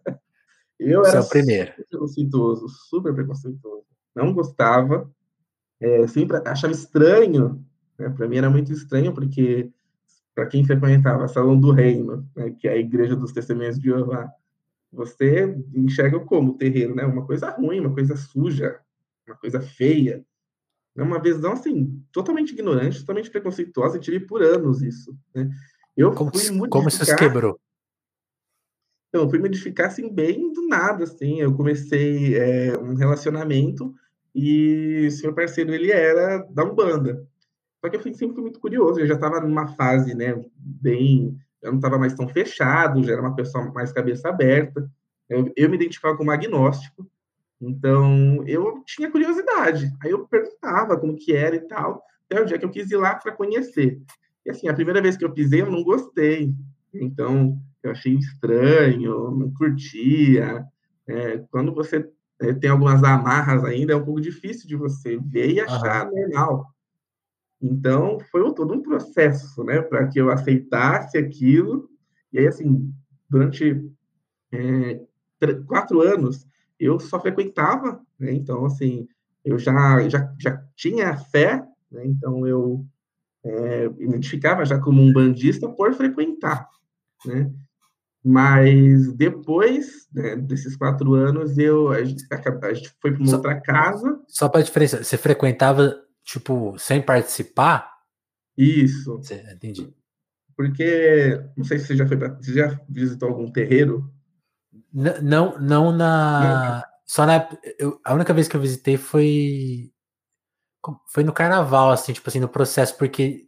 [0.79, 1.71] Eu Você era é o primeiro.
[1.71, 3.85] super preconceituoso, super preconceituoso.
[4.15, 5.09] Não gostava,
[5.79, 7.65] é, sempre achava estranho.
[7.97, 8.09] Né?
[8.09, 9.71] Para mim era muito estranho, porque
[10.33, 12.51] para quem frequentava Salão do Reino, né?
[12.51, 14.29] que é a igreja dos testemunhos de Jeová,
[14.91, 17.05] você enxerga como o terreiro, né?
[17.05, 18.79] Uma coisa ruim, uma coisa suja,
[19.27, 20.25] uma coisa feia.
[20.95, 25.49] É uma visão, assim, totalmente ignorante, totalmente preconceituosa, e tive por anos isso, né?
[25.95, 26.69] Eu como fui modificar...
[26.69, 27.59] Como isso se quebrou?
[29.15, 31.39] Então, eu fui modificar, assim, bem do nada, assim.
[31.39, 33.95] Eu comecei é, um relacionamento
[34.35, 37.25] e o meu parceiro, ele era da Umbanda.
[37.79, 41.37] Só que eu sempre fui muito curioso, eu já estava numa fase, né, bem...
[41.61, 44.85] Eu não estava mais tão fechado, já era uma pessoa mais cabeça aberta.
[45.29, 47.09] Eu, eu me identificava como agnóstico,
[47.61, 49.89] então, eu tinha curiosidade.
[50.03, 52.97] Aí eu perguntava como que era e tal, até o dia que eu quis ir
[52.97, 53.97] lá para conhecer.
[54.45, 56.53] E assim, a primeira vez que eu pisei, eu não gostei.
[56.93, 60.65] Então, eu achei estranho, não curtia.
[61.07, 62.09] É, quando você
[62.41, 66.19] é, tem algumas amarras ainda, é um pouco difícil de você ver e achar uhum.
[66.19, 66.75] normal.
[67.61, 71.89] Então, foi todo um processo, né, para que eu aceitasse aquilo.
[72.31, 72.93] E aí, assim,
[73.29, 73.89] durante
[74.51, 75.01] é,
[75.65, 76.45] quatro anos,
[76.79, 78.33] eu só frequentava, né?
[78.33, 79.07] Então, assim,
[79.43, 82.05] eu já, já, já tinha fé, né?
[82.05, 82.85] Então, eu
[83.43, 86.67] é, identificava já como um bandista por frequentar,
[87.25, 87.51] né?
[88.25, 93.61] Mas depois né, desses quatro anos, eu, a, gente, a gente foi para uma outra
[93.61, 94.19] casa.
[94.27, 97.89] Só para diferença, você frequentava, tipo, sem participar?
[98.57, 99.17] Isso.
[99.17, 99.93] Você, entendi.
[100.57, 104.09] Porque, não sei se você já foi pra, você já visitou algum terreiro
[104.95, 106.77] não, não na.
[106.77, 106.83] Não.
[107.05, 107.49] Só na.
[107.77, 109.91] Eu, a única vez que eu visitei foi.
[111.07, 113.47] Foi no carnaval, assim, tipo assim, no processo, porque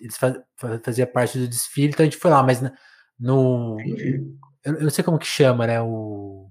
[0.00, 0.36] eles faz,
[0.84, 2.62] fazia parte do desfile, então a gente foi lá, mas
[3.18, 3.78] no.
[4.64, 5.80] Eu, eu não sei como que chama, né?
[5.80, 6.50] O.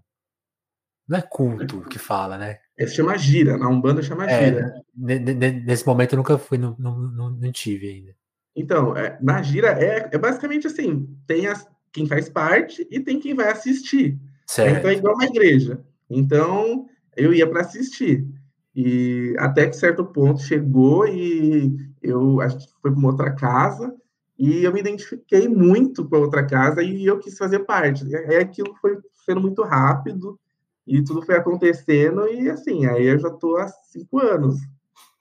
[1.08, 2.58] Não é culto que fala, né?
[2.78, 4.74] É, chama gira, na Umbanda chama é, gira.
[4.96, 8.16] Nesse momento eu nunca fui, não, não, não, não tive ainda.
[8.56, 13.20] Então, é, na gira é, é basicamente assim: tem as, quem faz parte e tem
[13.20, 14.20] quem vai assistir.
[14.48, 14.80] Certo.
[14.80, 15.80] Então é igual uma igreja.
[16.10, 18.28] Então eu ia para assistir.
[18.76, 23.96] E até que certo ponto chegou e eu a gente foi para uma outra casa
[24.38, 28.04] e eu me identifiquei muito com a outra casa e eu quis fazer parte.
[28.16, 30.40] Aí aquilo foi sendo muito rápido
[30.86, 34.58] e tudo foi acontecendo e assim, aí eu já estou há cinco anos.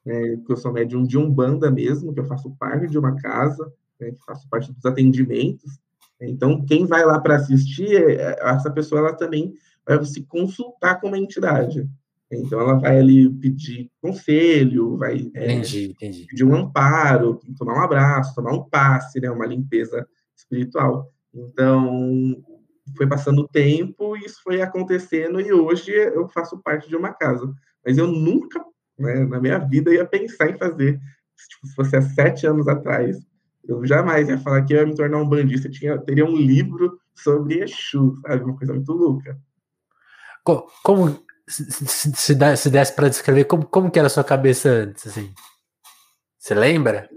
[0.05, 4.11] Né, eu sou médium de Umbanda mesmo, que eu faço parte de uma casa, né,
[4.11, 5.79] que faço parte dos atendimentos.
[6.21, 9.55] Então, quem vai lá para assistir, é, é, essa pessoa ela também
[9.87, 11.89] vai se consultar com uma entidade.
[12.33, 16.27] Então, ela vai ali pedir conselho, vai é, entendi, entendi.
[16.27, 20.07] pedir um amparo, tomar um abraço, tomar um passe, né, uma limpeza
[20.37, 21.13] espiritual.
[21.33, 22.43] Então,
[22.97, 27.53] foi passando o tempo, isso foi acontecendo, e hoje eu faço parte de uma casa.
[27.85, 28.65] Mas eu nunca,
[28.99, 30.99] né, na minha vida, ia pensar em fazer,
[31.49, 33.19] tipo, se fosse há sete anos atrás,
[33.67, 35.71] eu jamais ia falar que ia me tornar um bandista.
[35.71, 38.45] Tinha, teria um livro sobre Exu, sabe?
[38.45, 39.39] Uma coisa muito louca.
[40.83, 45.07] Como, se, se, se desse para descrever, como, como que era a sua cabeça antes,
[45.07, 45.33] assim?
[46.39, 47.09] Você lembra?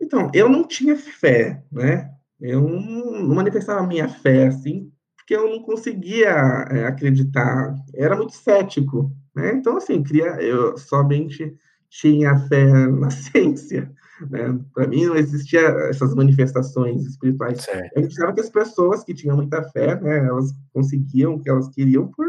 [0.00, 2.10] Então, eu não tinha fé, né?
[2.40, 6.28] Eu não manifestava minha fé, assim, porque eu não conseguia
[6.70, 9.52] é, acreditar, era muito cético, né?
[9.54, 11.54] Então, assim, queria, eu somente
[11.90, 13.92] tinha fé na ciência,
[14.30, 14.58] né?
[14.72, 17.62] Para mim não existia essas manifestações espirituais.
[17.62, 17.92] Certo.
[17.94, 21.68] Eu acreditava que as pessoas que tinham muita fé, né, elas conseguiam o que elas
[21.68, 22.26] queriam por,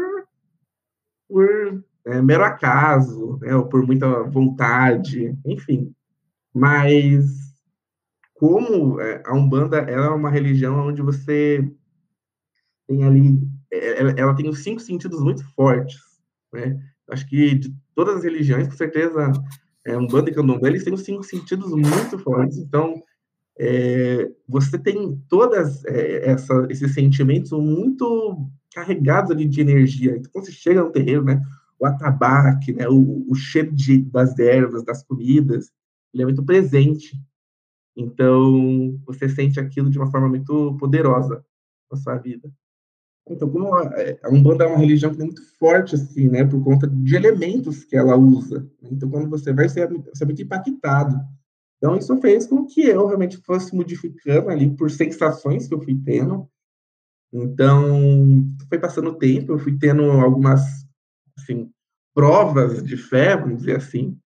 [1.30, 5.94] por é, mero acaso, né, ou por muita vontade, enfim.
[6.52, 7.24] Mas
[8.34, 11.62] como é, a Umbanda ela é uma religião onde você
[12.88, 13.38] tem ali,
[13.70, 16.00] ela, ela tem os cinco sentidos muito fortes,
[16.52, 16.78] né?
[17.10, 19.32] Acho que de todas as religiões, com certeza,
[19.84, 22.58] é, Umbanda e Candomblé, eles têm os cinco sentidos muito fortes.
[22.58, 23.02] Então,
[23.62, 30.16] é, você tem todas é, essa, esses sentimentos muito carregados ali de energia.
[30.16, 31.42] Então, quando você chega no terreiro, né,
[31.78, 35.70] o atabaque, né, o, o cheiro de, das ervas, das comidas,
[36.14, 37.20] ele é muito presente.
[37.94, 41.44] Então, você sente aquilo de uma forma muito poderosa
[41.92, 42.50] na sua vida.
[43.28, 43.92] Então, como a,
[44.24, 47.84] a Umbanda é uma religião que é muito forte, assim, né, por conta de elementos
[47.84, 48.66] que ela usa.
[48.90, 51.20] Então, quando você vai, você é, é muito impactado.
[51.80, 55.98] Então, isso fez com que eu realmente fosse modificando ali por sensações que eu fui
[56.04, 56.46] tendo.
[57.32, 60.60] Então, foi passando o tempo, eu fui tendo algumas,
[61.38, 61.70] assim,
[62.14, 64.18] provas de fé, vamos dizer assim.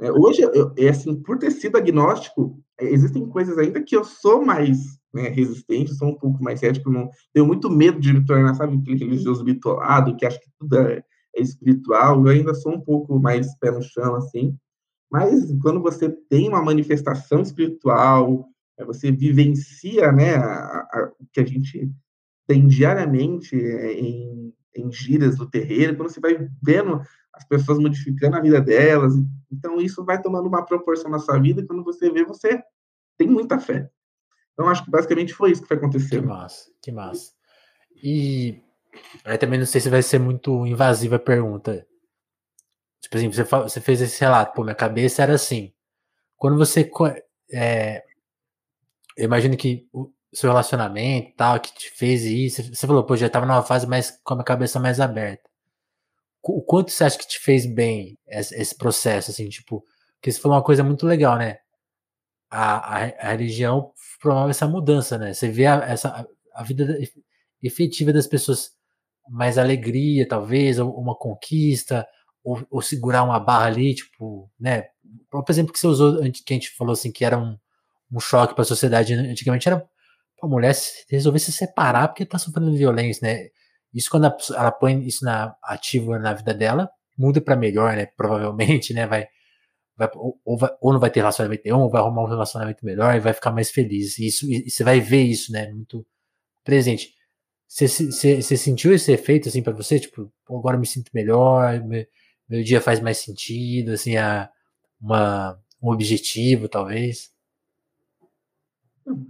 [0.00, 4.44] É, hoje, eu, é assim, por ter sido agnóstico, existem coisas ainda que eu sou
[4.44, 8.54] mais né, resistente, sou um pouco mais cético, não, tenho muito medo de me tornar,
[8.54, 11.02] sabe, aquele religioso bitolado, que acha que tudo é,
[11.34, 14.56] é, espiritual, eu ainda sou um pouco mais pé no chão, assim,
[15.10, 20.36] mas quando você tem uma manifestação espiritual, é, você vivencia, né,
[21.18, 21.90] o que a gente
[22.46, 27.00] tem diariamente é, em, em giras do terreiro, quando você vai vendo
[27.32, 29.14] as pessoas modificando a vida delas,
[29.52, 32.62] então isso vai tomando uma proporção na sua vida, quando você vê, você
[33.18, 33.90] tem muita fé.
[34.52, 36.22] Então, acho que basicamente foi isso que foi acontecendo.
[36.22, 37.32] Que massa, que massa.
[38.02, 38.62] E
[39.24, 41.86] aí também não sei se vai ser muito invasiva a pergunta.
[43.06, 45.72] Tipo assim, você, você fez esse relato, pô, minha cabeça era assim.
[46.36, 46.90] Quando você.
[47.52, 48.02] É,
[49.16, 53.30] eu imagino que o seu relacionamento tal, que te fez isso, você falou, pô, já
[53.30, 55.48] tava numa fase mais com a cabeça mais aberta.
[56.42, 59.84] O quanto você acha que te fez bem esse, esse processo, assim, tipo,
[60.16, 61.58] porque você falou uma coisa muito legal, né?
[62.50, 65.32] A, a, a religião promove essa mudança, né?
[65.32, 66.98] Você vê a, essa, a vida
[67.62, 68.72] efetiva das pessoas,
[69.28, 72.06] mais alegria, talvez, uma conquista,
[72.46, 74.84] ou, ou, segurar uma barra ali, tipo, né?
[75.04, 77.58] O próprio exemplo que você usou, que a gente falou assim, que era um,
[78.12, 79.84] um choque para a sociedade antigamente, era
[80.40, 80.72] a mulher
[81.10, 83.48] resolver se separar porque tá sofrendo violência, né?
[83.92, 88.06] Isso quando ela põe isso na ativa na vida dela, muda para melhor, né?
[88.16, 89.06] Provavelmente, né?
[89.06, 89.26] Vai
[89.96, 93.16] vai, ou, vai, ou não vai ter relacionamento nenhum, ou vai arrumar um relacionamento melhor
[93.16, 94.18] e vai ficar mais feliz.
[94.18, 95.72] E, isso, e você vai ver isso, né?
[95.72, 96.06] Muito
[96.64, 97.14] presente.
[97.66, 99.98] Você, você, você sentiu esse efeito assim para você?
[99.98, 102.06] Tipo, agora eu me sinto melhor, meu,
[102.48, 104.50] meu dia faz mais sentido, assim, a,
[105.00, 107.30] uma, um objetivo, talvez?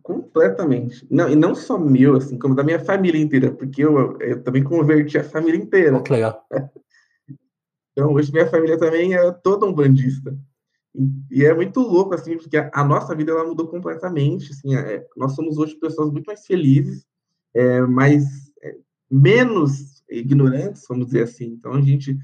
[0.03, 1.07] Completamente.
[1.11, 4.65] Não, e não só meu, assim, como da minha família inteira, porque eu, eu também
[4.65, 5.97] converti a família inteira.
[5.97, 6.45] Oh, que legal.
[7.99, 10.39] Então, hoje minha família também é toda um bandista.
[11.31, 14.53] E é muito louco, assim, porque a, nossa vida ela mudou completamente.
[14.53, 17.07] Assim, é, nós somos hoje pessoas muito mais felizes,
[17.55, 18.25] é, mais
[18.63, 18.77] é,
[19.11, 21.47] menos ignorantes, vamos dizer assim.
[21.47, 22.19] Então, a gente,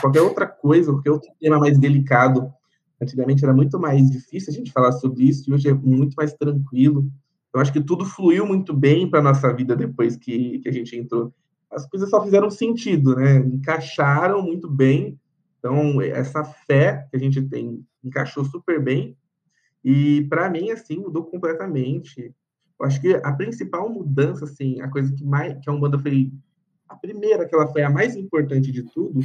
[0.00, 2.52] qualquer outra coisa, qualquer outro tema mais delicado,
[3.00, 6.32] antigamente era muito mais difícil a gente falar sobre isso, e hoje é muito mais
[6.34, 7.10] tranquilo.
[7.54, 10.96] Eu acho que tudo fluiu muito bem para nossa vida depois que, que a gente
[10.96, 11.32] entrou.
[11.70, 13.38] As coisas só fizeram sentido, né?
[13.38, 15.18] Encaixaram muito bem
[15.66, 19.16] então, essa fé que a gente tem encaixou super bem.
[19.84, 22.32] E, para mim, assim, mudou completamente.
[22.78, 26.32] Eu acho que a principal mudança, assim, a coisa que mais que a Umbanda foi
[26.88, 29.20] a primeira, que ela foi a mais importante de tudo,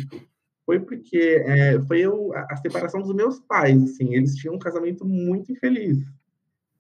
[0.66, 4.60] foi porque é, foi eu, a, a, separação dos meus pais, assim, eles tinham um
[4.60, 5.98] casamento muito infeliz.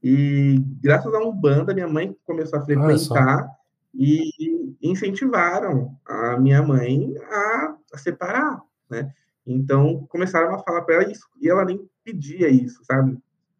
[0.03, 3.47] E graças a Umbanda, minha mãe começou a frequentar
[3.93, 9.11] e incentivaram a minha mãe a, a separar, né?
[9.45, 13.17] Então, começaram a falar para ela isso, e ela nem pedia isso, sabe?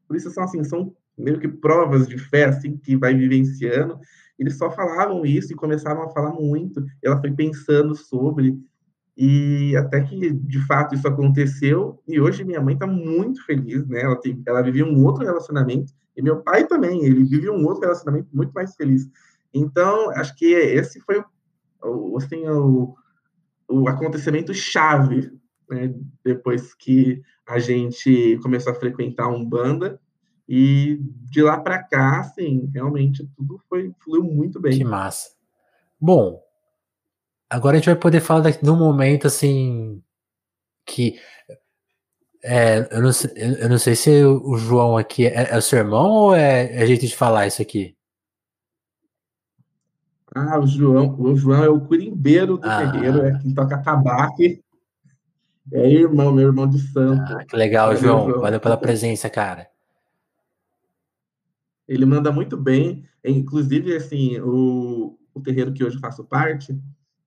[0.07, 3.99] Por isso, são, assim, são meio que provas de fé, assim, que vai vivenciando.
[4.41, 6.83] Eles só falavam isso e começavam a falar muito.
[7.03, 8.57] Ela foi pensando sobre,
[9.15, 12.01] e até que, de fato, isso aconteceu.
[12.07, 14.01] E hoje minha mãe está muito feliz, né?
[14.01, 17.81] Ela, tem, ela vivia um outro relacionamento, e meu pai também, ele vive um outro
[17.81, 19.07] relacionamento muito mais feliz.
[19.53, 21.23] Então, acho que esse foi
[21.83, 22.95] o, assim, o,
[23.69, 25.31] o acontecimento chave
[25.69, 25.93] né,
[26.25, 29.99] depois que a gente começou a frequentar um banda
[30.53, 30.99] e
[31.31, 34.77] de lá para cá, assim, realmente tudo foi fluiu muito bem.
[34.77, 35.29] Que massa.
[35.97, 36.43] Bom,
[37.49, 40.03] agora a gente vai poder falar de um momento assim
[40.85, 41.17] que
[42.43, 43.31] é, eu, não sei,
[43.61, 46.85] eu não sei se o João aqui é, é o seu irmão ou é, é
[46.85, 47.95] jeito de falar isso aqui?
[50.35, 52.91] Ah, o João, o João é o curimbeiro do ah.
[52.91, 54.61] terreiro, é quem toca tabaque.
[55.71, 57.37] É irmão, meu irmão de santo.
[57.37, 57.95] Ah, que legal.
[57.95, 58.41] João.
[58.41, 59.71] Valeu pela presença, cara.
[61.91, 63.03] Ele manda muito bem.
[63.23, 66.73] Inclusive, assim, o, o terreiro que hoje faço parte,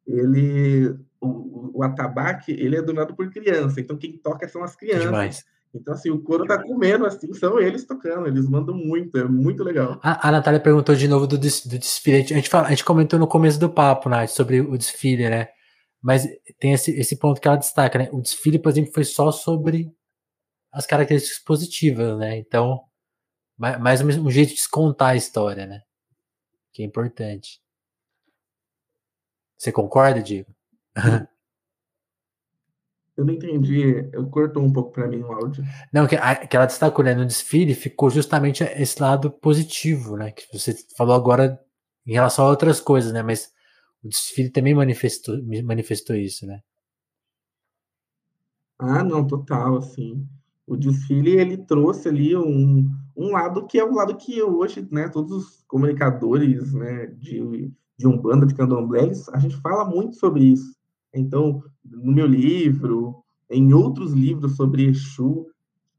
[0.06, 3.78] ele, o, o atabaque, ele é donado por criança.
[3.78, 5.04] Então, quem toca são as crianças.
[5.04, 5.44] Demais.
[5.74, 9.62] Então, assim, o coro tá comendo, assim, são eles tocando, eles mandam muito, é muito
[9.62, 9.98] legal.
[10.02, 11.40] A, a Natália perguntou de novo do, do
[11.78, 12.22] desfile.
[12.22, 15.48] A gente, fala, a gente comentou no começo do papo, Nath, sobre o desfile, né?
[16.00, 16.26] Mas
[16.58, 18.08] tem esse, esse ponto que ela destaca, né?
[18.12, 19.92] O desfile, por exemplo, foi só sobre
[20.72, 22.38] as características positivas, né?
[22.38, 22.80] Então,
[23.56, 25.82] mais um jeito de contar a história, né?
[26.72, 27.60] Que é importante.
[29.56, 30.54] Você concorda, Diego?
[33.16, 35.62] Eu não entendi, eu cortou um pouco para mim o áudio.
[35.92, 40.32] Não, que, a, que ela destacou, né, no desfile ficou justamente esse lado positivo, né,
[40.32, 41.56] que você falou agora
[42.04, 43.52] em relação a outras coisas, né, mas
[44.02, 46.60] o desfile também manifestou, manifestou isso, né?
[48.80, 50.28] Ah, não, total, assim.
[50.66, 55.08] O desfile, ele trouxe ali um, um lado que é um lado que hoje, né,
[55.08, 60.74] todos os comunicadores, né, de, de Umbanda, de Candomblé, a gente fala muito sobre isso.
[61.12, 65.46] Então, no meu livro, em outros livros sobre Exu,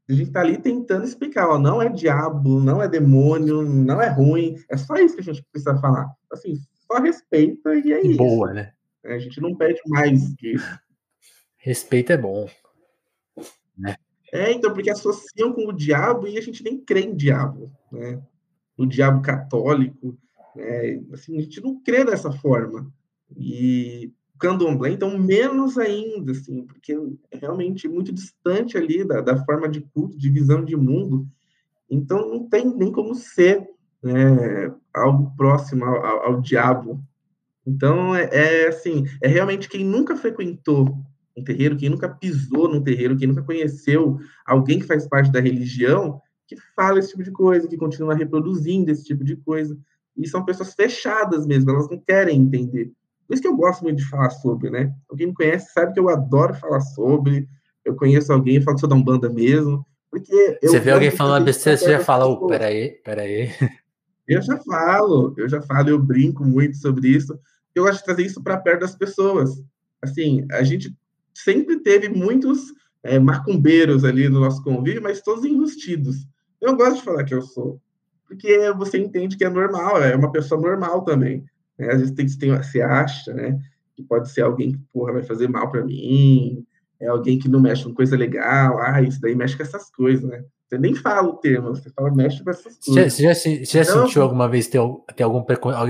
[0.08, 4.08] a gente está ali tentando explicar, ó, não é diabo, não é demônio, não é
[4.08, 6.08] ruim, é só isso que a gente precisa falar.
[6.30, 6.54] Assim,
[6.86, 8.18] só respeita e é isso.
[8.18, 8.72] Boa, né?
[9.04, 10.78] É, a gente não pede mais que isso.
[11.56, 12.48] Respeito é bom.
[14.36, 18.22] É, então, porque associam com o diabo e a gente nem crê em diabo, né?
[18.76, 20.16] O diabo católico,
[20.54, 21.00] né?
[21.12, 22.92] Assim, a gente não crê dessa forma.
[23.36, 26.92] E candomblé, então menos ainda, assim, porque
[27.30, 31.26] é realmente muito distante ali da, da forma de culto, de visão de mundo,
[31.90, 33.66] então não tem nem como ser
[34.02, 37.02] né, algo próximo ao, ao, ao diabo.
[37.66, 40.96] Então, é, é, assim, é realmente quem nunca frequentou
[41.36, 45.40] um terreiro, quem nunca pisou num terreiro, quem nunca conheceu alguém que faz parte da
[45.40, 49.76] religião, que fala esse tipo de coisa, que continua reproduzindo esse tipo de coisa.
[50.16, 52.90] E são pessoas fechadas mesmo, elas não querem entender.
[53.26, 54.94] Por isso que eu gosto muito de falar sobre, né?
[55.16, 57.48] Quem me conhece sabe que eu adoro falar sobre.
[57.84, 59.84] Eu conheço alguém, falo que sou da Umbanda mesmo.
[60.10, 63.50] Porque você vê alguém falando besteira, você já fala, oh, peraí, peraí.
[64.26, 67.38] Eu já falo, eu já falo, eu brinco muito sobre isso.
[67.74, 69.62] Eu gosto de trazer isso para perto das pessoas.
[70.02, 70.96] Assim, a gente
[71.42, 72.72] sempre teve muitos
[73.02, 76.26] é, macumbeiros ali no nosso convívio, mas todos enrustidos.
[76.60, 77.80] Eu gosto de falar que eu sou,
[78.26, 81.44] porque você entende que é normal, é uma pessoa normal também.
[81.78, 81.92] Né?
[81.92, 83.58] Às vezes tem, tem, você acha, né,
[83.94, 86.64] que pode ser alguém que porra, vai fazer mal para mim,
[86.98, 90.24] é alguém que não mexe com coisa legal, ah, isso daí mexe com essas coisas,
[90.28, 90.42] né?
[90.66, 93.12] Você nem fala o termo, você fala mexe com essas coisas.
[93.12, 94.80] Você já, você já então, sentiu alguma vez ter,
[95.14, 95.44] ter algum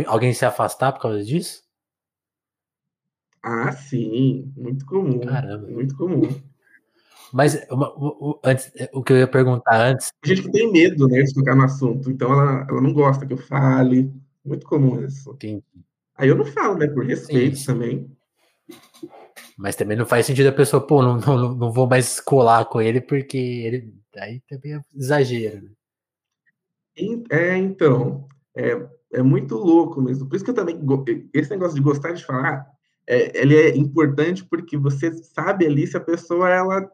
[0.07, 1.66] alguém se afastar por causa disso?
[3.49, 5.21] Ah, sim, muito comum.
[5.21, 5.69] Caramba.
[5.69, 6.29] Muito comum.
[7.33, 10.13] Mas uma, o, antes, o que eu ia perguntar antes.
[10.25, 13.25] A gente que tem medo, né, de tocar no assunto, então ela, ela não gosta
[13.25, 14.13] que eu fale.
[14.45, 15.31] Muito comum isso.
[15.31, 15.63] Entendi.
[16.17, 16.89] Aí eu não falo, né?
[16.89, 17.67] Por respeito sim, sim.
[17.67, 18.17] também.
[19.57, 22.81] Mas também não faz sentido a pessoa, pô, não, não, não vou mais colar com
[22.81, 23.95] ele porque ele.
[24.17, 25.71] Aí também é exagero, né?
[27.31, 28.27] É, então.
[28.57, 30.29] É, é muito louco mesmo.
[30.29, 30.81] Por isso que eu também.
[31.33, 32.76] Esse negócio de gostar de falar,
[33.09, 36.91] é, ele é importante porque você sabe ali se a pessoa ela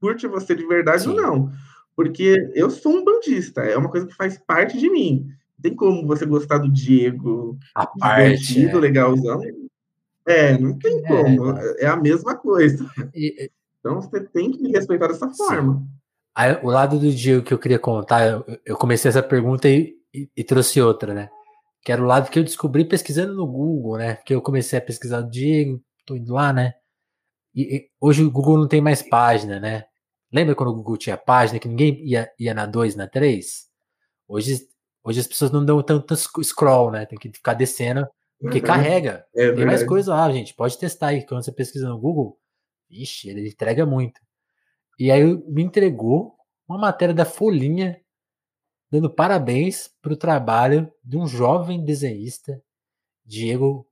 [0.00, 1.10] curte você de verdade Sim.
[1.10, 1.52] ou não.
[1.96, 5.28] Porque eu sou um bandista, é uma coisa que faz parte de mim
[5.60, 8.74] tem como você gostar do Diego a parte, é.
[8.74, 9.40] legalzão.
[10.26, 11.52] É, não tem é, como.
[11.52, 12.88] É, é a mesma coisa.
[13.14, 13.50] E,
[13.80, 15.82] então você tem que me respeitar dessa forma.
[16.34, 19.96] Aí, o lado do Diego que eu queria contar, eu, eu comecei essa pergunta e,
[20.14, 21.28] e, e, trouxe outra, né?
[21.88, 24.16] Que era o lado que eu descobri pesquisando no Google, né?
[24.16, 26.74] Porque eu comecei a pesquisar o Diego, tô indo lá, né?
[27.54, 29.86] E, hoje o Google não tem mais página, né?
[30.30, 33.70] Lembra quando o Google tinha página que ninguém ia, ia na 2, na 3?
[34.28, 34.68] Hoje
[35.02, 37.06] Hoje as pessoas não dão tanto scroll, né?
[37.06, 38.06] Tem que ficar descendo,
[38.38, 38.64] porque uhum.
[38.64, 39.24] carrega.
[39.34, 40.52] É Tem mais coisa lá, gente.
[40.52, 41.24] Pode testar aí.
[41.24, 42.38] Quando você pesquisa no Google,
[42.90, 44.20] ixi, ele entrega muito.
[44.98, 46.34] E aí me entregou
[46.68, 47.98] uma matéria da Folhinha
[48.90, 52.62] dando parabéns para o trabalho de um jovem desenhista,
[53.24, 53.86] Diego,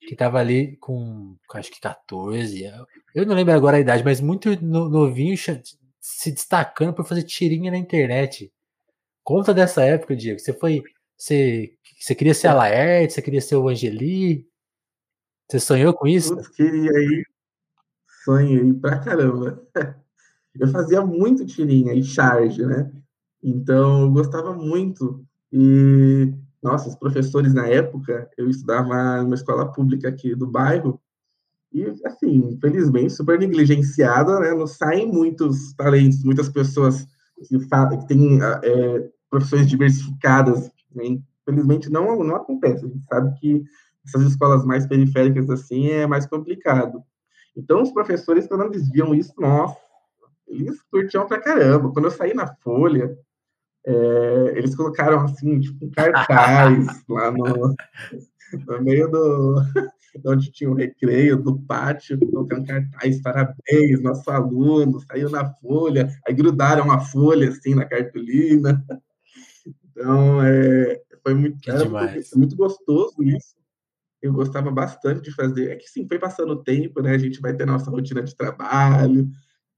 [0.00, 2.64] que estava ali com, acho que 14,
[3.14, 5.36] eu não lembro agora a idade, mas muito novinho,
[6.00, 8.52] se destacando por fazer tirinha na internet.
[9.22, 10.38] Conta dessa época, Diego.
[10.38, 10.82] Você foi.
[11.16, 14.48] Você, você queria ser a Laerte, você queria ser o Angeli?
[15.48, 16.34] Você sonhou com isso?
[16.34, 17.26] Putz, queria ir.
[18.24, 19.62] Sonhei pra caramba.
[20.58, 22.90] Eu fazia muito tirinha e charge, né?
[23.42, 25.24] Então, eu gostava muito.
[25.52, 26.32] E,
[26.62, 31.00] nossa, os professores na época, eu estudava numa escola pública aqui do bairro,
[31.72, 34.52] e, assim, infelizmente, super negligenciada, né?
[34.52, 37.06] Não saem muitos talentos, muitas pessoas
[37.48, 40.70] que, que têm é, profissões diversificadas.
[40.92, 41.20] Né?
[41.42, 42.84] Infelizmente, não, não acontece.
[42.84, 43.62] A gente sabe que
[44.04, 47.02] essas escolas mais periféricas, assim, é mais complicado.
[47.56, 49.76] Então, os professores, quando eles viam isso, nossa,
[50.48, 51.92] eles curtiam pra caramba.
[51.92, 53.16] Quando eu saí na Folha,
[53.86, 57.74] é, eles colocaram, assim, tipo, um cartaz lá no,
[58.66, 59.62] no meio do,
[60.26, 66.34] onde tinha o recreio, do pátio, colocando cartaz, parabéns, nosso aluno, saiu na folha, aí
[66.34, 68.84] grudaram a folha, assim, na cartolina.
[69.90, 73.60] Então, é, foi muito, muito, muito gostoso isso.
[74.22, 75.70] Eu gostava bastante de fazer.
[75.70, 77.12] É que, sim, foi passando o tempo, né?
[77.12, 79.30] A gente vai ter nossa rotina de trabalho,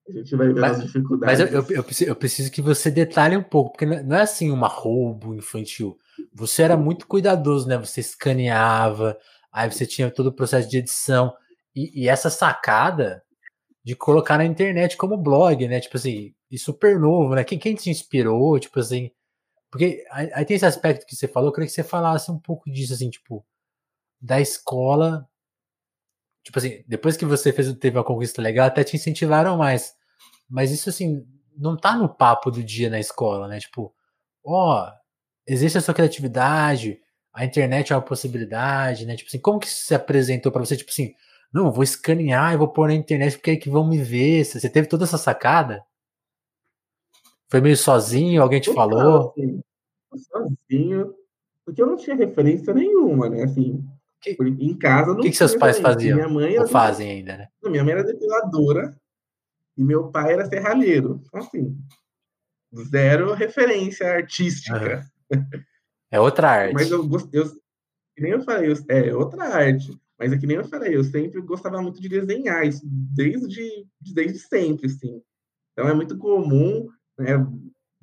[0.08, 1.40] a gente vai ver mas, as dificuldades.
[1.40, 4.68] Mas eu, eu, eu, preciso, que você detalhe um pouco, porque não é assim uma
[4.68, 5.96] roubo infantil.
[6.32, 7.78] Você era muito cuidadoso, né?
[7.78, 9.16] Você escaneava,
[9.52, 11.32] aí você tinha todo o processo de edição.
[11.74, 13.22] E, e, essa sacada
[13.84, 15.80] de colocar na internet como blog, né?
[15.80, 17.44] Tipo assim, e super novo, né?
[17.44, 19.10] Quem, quem te inspirou, tipo assim.
[19.70, 22.38] Porque aí, aí tem esse aspecto que você falou, eu queria que você falasse um
[22.38, 23.44] pouco disso, assim, tipo,
[24.20, 25.26] da escola.
[26.42, 29.94] Tipo assim, depois que você fez, teve uma conquista legal, até te incentivaram mais.
[30.48, 31.26] Mas isso, assim,
[31.56, 33.58] não tá no papo do dia na escola, né?
[33.60, 33.94] Tipo,
[34.44, 34.92] ó, oh,
[35.46, 37.00] existe a sua criatividade,
[37.32, 39.16] a internet é uma possibilidade, né?
[39.16, 40.76] Tipo assim, como que isso se apresentou para você?
[40.76, 41.14] Tipo assim,
[41.52, 44.44] não, vou escanear e vou pôr na internet porque é que vão me ver.
[44.44, 45.84] Você teve toda essa sacada?
[47.48, 48.42] Foi meio sozinho?
[48.42, 49.30] Alguém te eu falou?
[49.30, 49.60] Assim,
[50.10, 51.14] sozinho,
[51.64, 53.44] porque eu não tinha referência nenhuma, né?
[53.44, 53.84] Assim,
[54.22, 55.18] que, em casa não.
[55.18, 56.16] O que, que seus pais faziam?
[56.16, 57.48] Minha mãe ou fazem ainda, né?
[57.64, 58.96] minha mãe era depiladora
[59.76, 61.20] e meu pai era serralheiro.
[61.26, 61.76] Então, assim,
[62.88, 65.04] zero referência artística.
[65.30, 65.44] Uhum.
[66.10, 66.74] É outra arte.
[66.74, 67.42] Mas eu gostei,
[68.14, 69.98] que nem eu falei, eu, é outra arte.
[70.18, 74.38] Mas é que nem eu falei, eu sempre gostava muito de desenhar, isso desde, desde
[74.38, 75.20] sempre, assim.
[75.72, 77.44] Então é muito comum, né,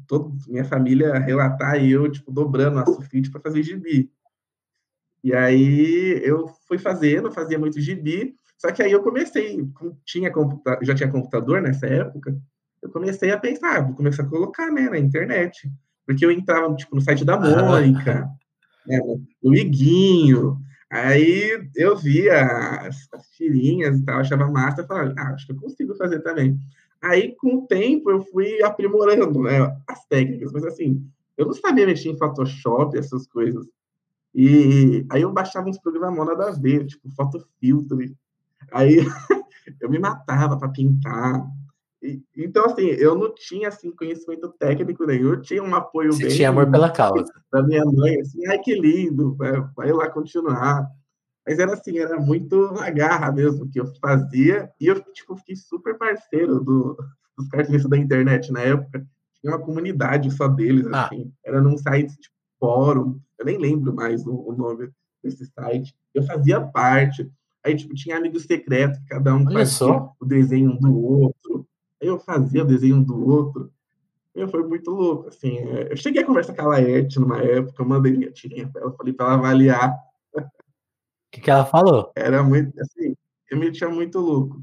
[0.05, 4.11] toda minha família relatar eu, tipo, dobrando a sulfite para fazer gibi.
[5.23, 9.65] E aí eu fui fazendo, fazia muito gibi, só que aí eu comecei,
[10.05, 10.31] tinha
[10.81, 12.35] já tinha computador nessa época,
[12.81, 15.69] eu comecei a pensar, vou começar a colocar, né, na internet.
[16.05, 18.27] Porque eu entrava, tipo, no site da Mônica,
[18.85, 18.99] né,
[19.43, 20.57] no Iguinho,
[20.89, 22.41] aí eu via
[22.87, 26.57] as, as tirinhas e tal, achava massa, falava, ah, acho que eu consigo fazer também.
[27.01, 31.05] Aí, com o tempo, eu fui aprimorando né, as técnicas, mas assim,
[31.37, 33.65] eu não sabia mexer em Photoshop, essas coisas.
[34.33, 37.97] E aí eu baixava uns programas nada a ver, tipo, fotofiltro.
[38.71, 38.97] Aí
[39.81, 41.45] eu me matava para pintar,
[42.35, 46.35] então, assim, eu não tinha, assim, conhecimento técnico nenhum, eu tinha um apoio Você bem...
[46.35, 47.25] tinha amor pela causa.
[47.51, 49.35] Da minha mãe, assim, ai, que lindo,
[49.75, 50.87] vai lá continuar.
[51.45, 55.55] Mas era assim, era muito na garra mesmo que eu fazia, e eu, tipo, fiquei
[55.55, 56.95] super parceiro do,
[57.35, 59.03] dos cartunistas da internet na época.
[59.41, 61.05] Tinha uma comunidade só deles, ah.
[61.05, 64.91] assim, era num site, tipo, fórum, eu nem lembro mais o, o nome
[65.23, 65.95] desse site.
[66.13, 67.31] Eu fazia parte,
[67.63, 70.13] aí, tipo, tinha amigos secretos, cada um Olha fazia só.
[70.19, 71.65] o desenho um do outro,
[71.99, 73.71] eu fazia desenho do outro.
[74.35, 75.57] Eu foi muito louco, assim.
[75.57, 78.81] É, eu cheguei a conversar com a Laerte numa época, eu mandei minha tirinha pra
[78.81, 79.97] ela, falei para ela avaliar.
[80.35, 80.41] O
[81.31, 82.11] que, que ela falou?
[82.15, 83.15] Era muito, assim,
[83.49, 84.61] eu me tinha muito louco.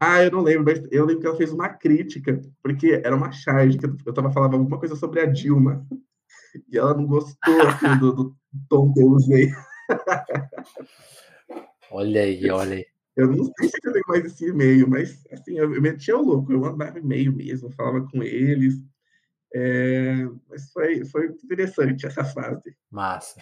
[0.00, 3.32] Ah, eu não lembro, mas eu lembro que ela fez uma crítica, porque era uma
[3.32, 5.84] charge, que eu tava falando alguma coisa sobre a Dilma.
[6.70, 8.36] E ela não gostou, assim, do, do
[8.68, 9.50] tom que eu usei.
[11.90, 12.86] Olha aí, olha aí.
[13.16, 16.22] Eu não sei se eu tenho mais esse e-mail, mas assim, eu, eu metia o
[16.22, 18.74] louco, eu mandava e-mail mesmo, falava com eles.
[19.52, 22.76] É, mas foi, foi interessante essa fase.
[22.90, 23.40] Massa.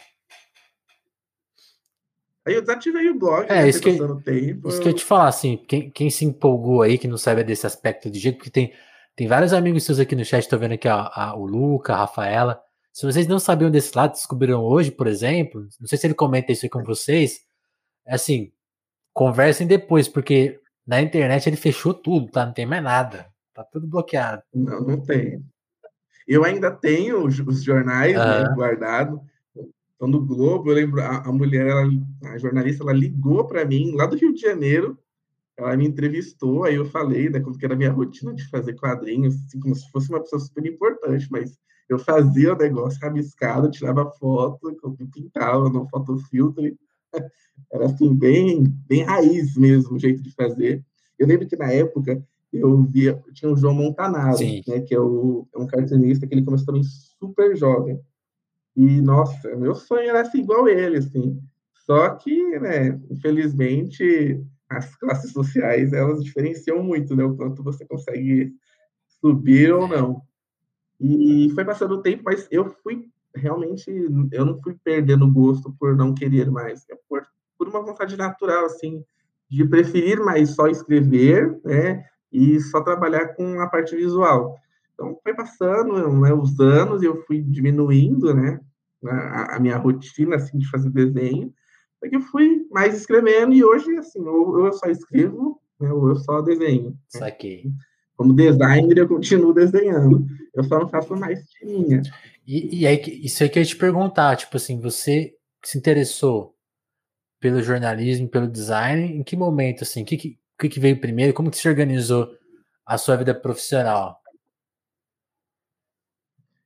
[2.47, 3.91] Aí eu desativei o blog, é, né, isso, que,
[4.23, 4.83] tempo, isso eu...
[4.83, 8.09] que eu te falar, assim, quem, quem se empolgou aí, que não sabe desse aspecto
[8.09, 8.73] de jeito, porque tem,
[9.17, 11.99] tem vários amigos seus aqui no chat, tô vendo aqui ó, a, o Luca, a
[11.99, 12.63] Rafaela.
[12.97, 16.51] Se vocês não sabiam desse lado, descobriram hoje, por exemplo, não sei se ele comenta
[16.51, 17.41] isso aí com vocês,
[18.07, 18.51] é assim,
[19.17, 22.45] Conversem depois, porque na internet ele fechou tudo, tá?
[22.45, 23.27] Não tem mais nada.
[23.55, 24.43] Tá tudo bloqueado.
[24.55, 25.43] Não, não tem.
[26.29, 28.23] Eu ainda tenho os, os jornais uhum.
[28.23, 29.19] né, guardados.
[29.95, 31.89] Então, no Globo, eu lembro, a, a mulher, ela,
[32.25, 34.99] a jornalista, ela ligou para mim lá do Rio de Janeiro.
[35.57, 38.75] Ela me entrevistou, aí eu falei né, como que era a minha rotina de fazer
[38.75, 41.59] quadrinhos, assim, como se fosse uma pessoa super importante, mas
[41.89, 44.77] eu fazia o negócio rabiscado, tirava foto,
[45.13, 46.77] pintava no fotofiltro
[47.73, 50.85] Era assim, bem, bem raiz mesmo o jeito de fazer.
[51.19, 52.23] Eu lembro que na época
[52.53, 56.45] eu via, tinha o João Montanaro, né, que é, o, é um cartunista que ele
[56.45, 58.01] começou também super jovem.
[58.77, 61.41] E, nossa, meu sonho era ser igual ele, assim.
[61.87, 68.53] Só que, né, infelizmente, as classes sociais, elas diferenciam muito, né, o quanto você consegue
[69.21, 70.23] subir ou não.
[71.01, 73.91] E foi passando o tempo, mas eu fui realmente,
[74.33, 77.23] eu não fui perdendo gosto por não querer mais, é por,
[77.59, 79.05] por uma vontade natural, assim,
[79.49, 84.59] de preferir mais só escrever, né, e só trabalhar com a parte visual.
[84.95, 88.61] Então, foi passando né, os anos e eu fui diminuindo, né,
[89.05, 91.53] a, a, minha rotina, assim, de fazer desenho,
[91.99, 96.09] até que eu fui mais escrevendo e hoje, assim, ou eu só escrevo, né, ou
[96.09, 96.91] eu só desenho.
[96.91, 96.97] Né.
[98.17, 100.27] Como designer, eu continuo desenhando.
[100.55, 102.03] Eu só não faço mais tirinha.
[102.47, 106.55] E, e aí, isso aí que eu ia te perguntar, tipo assim, você se interessou
[107.41, 111.51] pelo jornalismo, pelo design, em que momento, assim, o que, que, que veio primeiro, como
[111.51, 112.31] que se organizou
[112.87, 114.21] a sua vida profissional?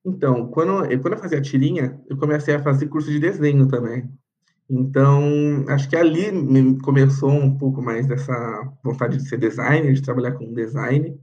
[0.05, 4.09] Então, quando eu, quando eu fazia tirinha, eu comecei a fazer curso de desenho também.
[4.69, 8.33] Então, acho que ali começou um pouco mais dessa
[8.85, 11.19] vontade de ser designer, de trabalhar com design.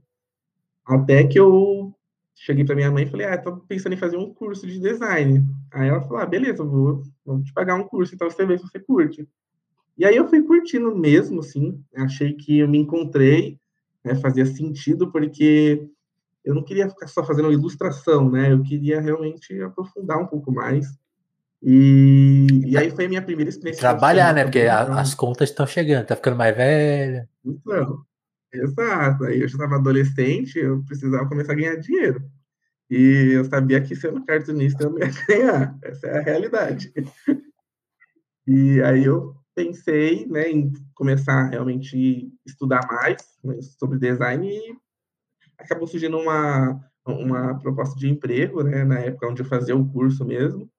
[0.88, 1.94] Até que eu
[2.34, 5.44] cheguei para minha mãe e falei, ah, tô pensando em fazer um curso de design.
[5.74, 8.64] Aí ela falou, ah, beleza, vou, vou te pagar um curso, então você vê se
[8.64, 9.28] você curte.
[9.98, 13.60] E aí eu fui curtindo mesmo, assim, achei que eu me encontrei,
[14.04, 15.90] né, fazia sentido, porque
[16.46, 20.86] eu não queria ficar só fazendo ilustração, né, eu queria realmente aprofundar um pouco mais.
[21.62, 23.82] E, e aí foi a minha primeira experiência.
[23.82, 27.28] Trabalhar, né, porque a, as contas estão chegando, tá ficando mais velha.
[27.44, 28.06] Então,
[28.54, 29.26] Exato.
[29.26, 32.22] Aí eu já estava adolescente, eu precisava começar a ganhar dinheiro.
[32.90, 35.80] E eu sabia que sendo cartunista eu não ia ganhar.
[35.84, 36.94] Essa é a realidade.
[38.48, 44.76] E aí eu pensei né, em começar a realmente estudar mais né, sobre design e
[45.58, 50.26] acabou surgindo uma, uma proposta de emprego, né, na época onde eu fazia o curso
[50.26, 50.70] mesmo.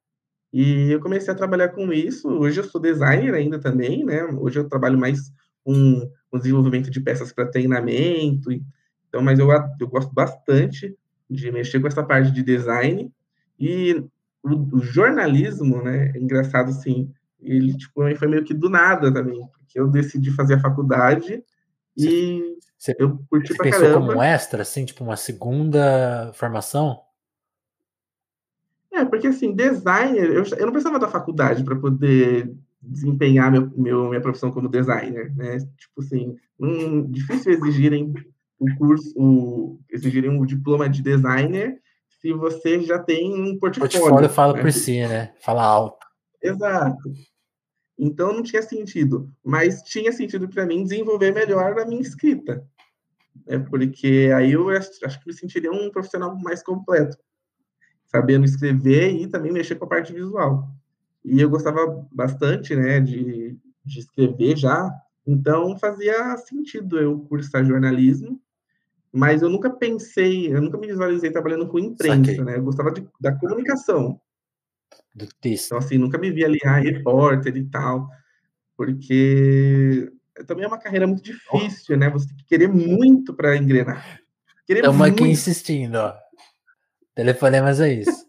[0.53, 2.29] E eu comecei a trabalhar com isso.
[2.29, 4.25] Hoje eu sou designer ainda também, né?
[4.25, 5.31] Hoje eu trabalho mais
[5.65, 8.51] com o desenvolvimento de peças para treinamento.
[9.09, 9.49] Então, mas eu,
[9.81, 10.97] eu gosto bastante
[11.29, 13.13] de mexer com essa parte de design
[13.59, 14.03] e
[14.43, 16.13] o, o jornalismo, né?
[16.15, 20.55] É engraçado assim, ele tipo foi meio que do nada também, porque eu decidi fazer
[20.55, 21.43] a faculdade
[21.97, 24.07] e você, eu curti você pra pensou caramba.
[24.07, 27.01] como extra, assim, tipo uma segunda formação?
[28.93, 34.09] É, porque assim, designer, eu, eu não precisava da faculdade para poder desempenhar meu, meu,
[34.09, 35.59] minha profissão como designer, né?
[35.59, 38.13] Tipo assim, um, difícil exigirem
[38.59, 41.81] o curso, o, exigirem um diploma de designer
[42.21, 43.91] se você já tem um portfólio.
[43.91, 44.63] Portfólio fala né?
[44.63, 45.33] por si, né?
[45.41, 46.07] Fala alto.
[46.43, 47.13] Exato.
[47.99, 52.65] Então não tinha sentido, mas tinha sentido para mim desenvolver melhor a minha escrita,
[53.47, 53.59] né?
[53.59, 57.17] Porque aí eu acho, acho que me sentiria um profissional mais completo,
[58.07, 60.69] sabendo escrever e também mexer com a parte visual.
[61.31, 64.91] E eu gostava bastante, né, de, de escrever já,
[65.27, 68.41] então fazia sentido eu cursar jornalismo,
[69.13, 72.45] mas eu nunca pensei, eu nunca me visualizei trabalhando com imprensa, Saquei.
[72.45, 72.57] né?
[72.57, 74.21] Eu gostava de, da comunicação.
[75.15, 75.67] Do texto.
[75.67, 78.09] Então, assim, nunca me via ali, ah, repórter e tal,
[78.77, 80.11] porque
[80.47, 82.09] também é uma carreira muito difícil, né?
[82.11, 84.21] Você tem que querer muito para engrenar.
[84.69, 86.15] Estamos aqui insistindo, ó.
[87.15, 88.28] Telefonemas é isso.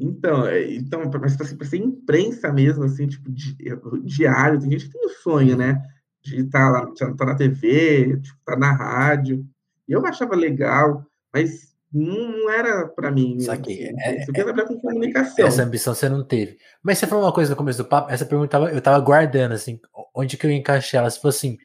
[0.00, 3.54] Então, é, então mas para ser imprensa mesmo, assim, tipo, di,
[4.02, 5.80] diário, tem gente que tem o sonho, né?
[6.22, 9.46] De estar tá lá, estar tá na TV, tá na rádio.
[9.86, 13.38] E eu achava legal, mas não, era para mim.
[13.40, 13.88] Saquei.
[13.88, 15.46] Assim, é, eu queria trabalhar com comunicação.
[15.46, 16.56] Essa ambição você não teve.
[16.82, 19.78] Mas você falou uma coisa no começo do papo, essa pergunta eu estava guardando, assim,
[20.14, 21.10] onde que eu encaixei ela?
[21.10, 21.58] Se fosse assim,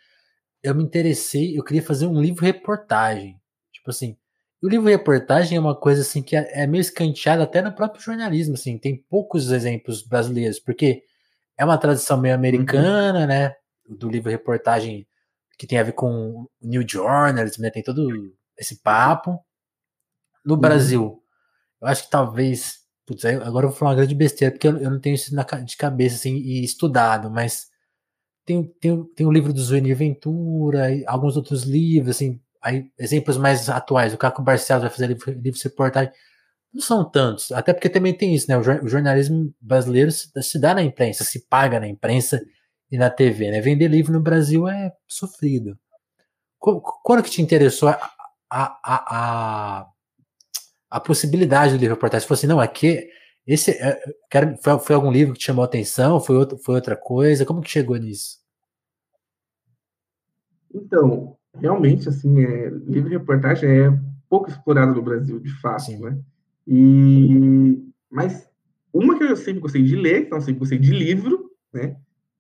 [0.62, 3.40] eu me interessei, eu queria fazer um livro reportagem.
[3.72, 4.18] Tipo assim,
[4.66, 8.02] o livro reportagem é uma coisa assim que é, é meio escanteada até no próprio
[8.02, 11.04] jornalismo, assim, tem poucos exemplos brasileiros, porque
[11.56, 13.28] é uma tradição meio americana, uhum.
[13.28, 13.54] né,
[13.88, 15.08] do livro reportagem
[15.60, 18.10] que tem a ver com New Journalism, né, tem todo
[18.58, 19.40] esse papo.
[20.44, 20.60] No uhum.
[20.60, 21.22] Brasil,
[21.80, 24.90] eu acho que talvez, putz, agora eu vou falar uma grande besteira, porque eu, eu
[24.90, 27.68] não tenho isso na, de cabeça, assim, e estudado, mas
[28.44, 33.38] tem, tem, tem o livro do Zuenir Ventura, e alguns outros livros, assim, Aí, exemplos
[33.38, 36.12] mais atuais, o Caco Barcelos vai fazer livro, livro reportagem.
[36.74, 38.58] Não são tantos, até porque também tem isso, né?
[38.58, 42.42] O, jornalismo brasileiro se, se, dá na imprensa, se paga na imprensa
[42.92, 43.62] e na TV, né?
[43.62, 45.78] Vender livro no Brasil é sofrido.
[46.60, 48.12] Quando que te interessou a,
[48.50, 49.88] a, a,
[50.90, 52.24] a possibilidade do livro reportagem?
[52.24, 53.08] Você falou assim, não, aqui
[53.46, 54.02] Esse é,
[54.64, 56.20] foi, foi, algum livro que te chamou a atenção?
[56.20, 57.46] Foi, outro, foi outra coisa?
[57.46, 58.40] Como que chegou nisso?
[60.74, 64.00] Então, realmente, assim, é, livro de reportagem é
[64.30, 66.00] pouco explorado no Brasil, de fato, Sim.
[66.00, 66.18] né?
[66.68, 68.50] E, mas
[68.94, 71.98] uma que eu sempre gostei de ler, então sempre gostei de livro, né?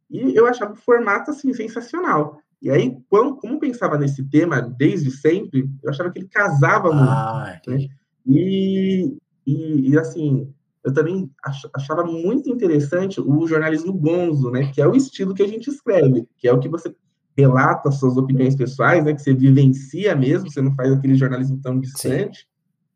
[0.09, 2.39] E eu achava o formato, assim, sensacional.
[2.61, 7.59] E aí, como, como pensava nesse tema desde sempre, eu achava que ele casava ah,
[7.63, 7.72] muito.
[7.72, 7.88] Né?
[8.26, 10.51] E, e, e, assim,
[10.84, 11.30] eu também
[11.74, 14.72] achava muito interessante o jornalismo gonzo, né?
[14.72, 16.95] Que é o estilo que a gente escreve, que é o que você
[17.38, 19.13] relata suas opiniões pessoais, né?
[19.13, 22.39] Que você vivencia mesmo, você não faz aquele jornalismo tão distante.
[22.39, 22.45] Sim.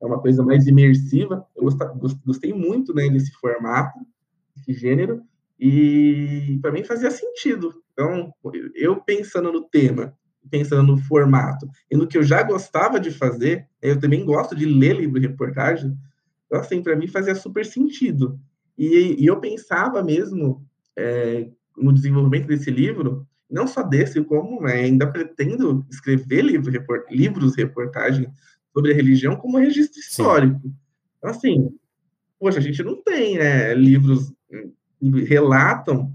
[0.01, 1.45] É uma coisa mais imersiva.
[1.55, 1.67] Eu
[2.25, 3.99] gostei muito, né, desse formato,
[4.55, 5.21] desse gênero.
[5.59, 7.83] E para mim fazia sentido.
[7.91, 8.33] Então,
[8.75, 10.13] eu pensando no tema,
[10.49, 14.65] pensando no formato e no que eu já gostava de fazer, eu também gosto de
[14.65, 15.97] ler livro de reportagem.
[16.45, 18.39] Então, assim, para mim fazia super sentido.
[18.77, 20.65] E, e eu pensava mesmo
[20.95, 27.05] é, no desenvolvimento desse livro, não só desse, como né, ainda pretendo escrever livro, report,
[27.09, 28.31] livros reportagem
[28.73, 30.61] sobre a religião como registro histórico.
[31.17, 31.75] Então, assim,
[32.39, 34.31] poxa, a gente não tem né, livros
[35.27, 36.13] relatam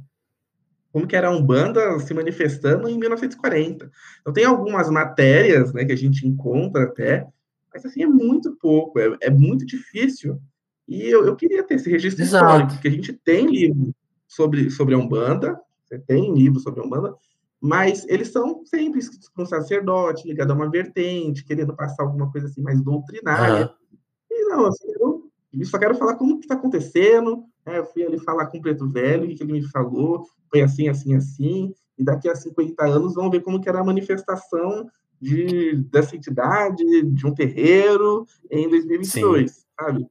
[0.93, 3.91] como que era a Umbanda se manifestando em 1940.
[4.21, 7.27] Então tem algumas matérias, né, que a gente encontra até,
[7.73, 10.41] mas assim é muito pouco, é, é muito difícil.
[10.87, 12.45] E eu, eu, queria ter esse registro Exato.
[12.45, 13.93] histórico, porque a gente tem livro
[14.29, 17.15] sobre sobre a Umbanda, você tem livro sobre a Umbanda,
[17.61, 22.31] mas eles são sempre escritos por um sacerdote, ligado a uma vertente, querendo passar alguma
[22.31, 23.67] coisa assim mais doutrinária.
[23.67, 23.99] Uhum.
[24.31, 28.19] E não, assim, eu só quero falar como que está acontecendo, é, eu fui ali
[28.19, 32.05] falar com o Preto Velho, o que ele me falou, foi assim, assim, assim, e
[32.05, 37.27] daqui a 50 anos vamos ver como que era a manifestação de, dessa entidade, de
[37.27, 39.61] um terreiro, em 2022, Sim.
[39.79, 40.07] sabe?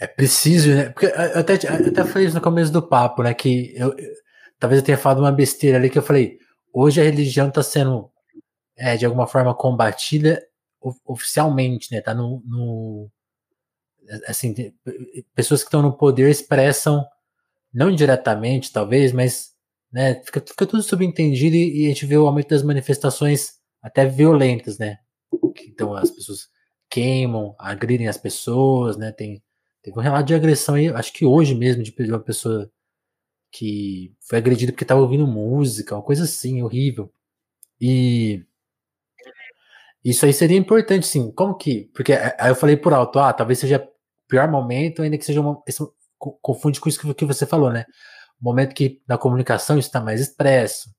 [0.00, 0.90] É preciso, né?
[0.90, 3.34] Porque eu até, eu até falei isso no começo do papo, né?
[3.34, 4.12] Que eu, eu,
[4.58, 6.38] talvez eu tenha falado uma besteira ali que eu falei,
[6.72, 8.10] hoje a religião está sendo,
[8.76, 10.42] é, de alguma forma, combatida
[11.04, 12.00] oficialmente, né?
[12.00, 13.10] Tá no, no
[14.26, 14.54] assim,
[15.34, 17.04] pessoas que estão no poder expressam,
[17.72, 19.52] não diretamente, talvez, mas
[19.92, 24.06] né, fica, fica tudo subentendido e, e, a gente vê o aumento das manifestações até
[24.06, 24.98] violentas, né?
[25.66, 26.48] Então as pessoas
[26.90, 29.12] queimam, agridem as pessoas, né?
[29.12, 29.42] Tem,
[29.88, 32.70] teve um relato de agressão aí, acho que hoje mesmo, de uma pessoa
[33.50, 37.12] que foi agredida porque estava ouvindo música, uma coisa assim, horrível.
[37.80, 38.44] E
[40.04, 41.30] isso aí seria importante, sim.
[41.32, 41.90] Como que?
[41.94, 43.86] Porque aí eu falei por alto, ah, talvez seja
[44.28, 45.62] pior momento, ainda que seja uma.
[45.66, 47.84] Isso confunde com isso que você falou, né?
[48.40, 50.90] O momento que na comunicação está mais expresso.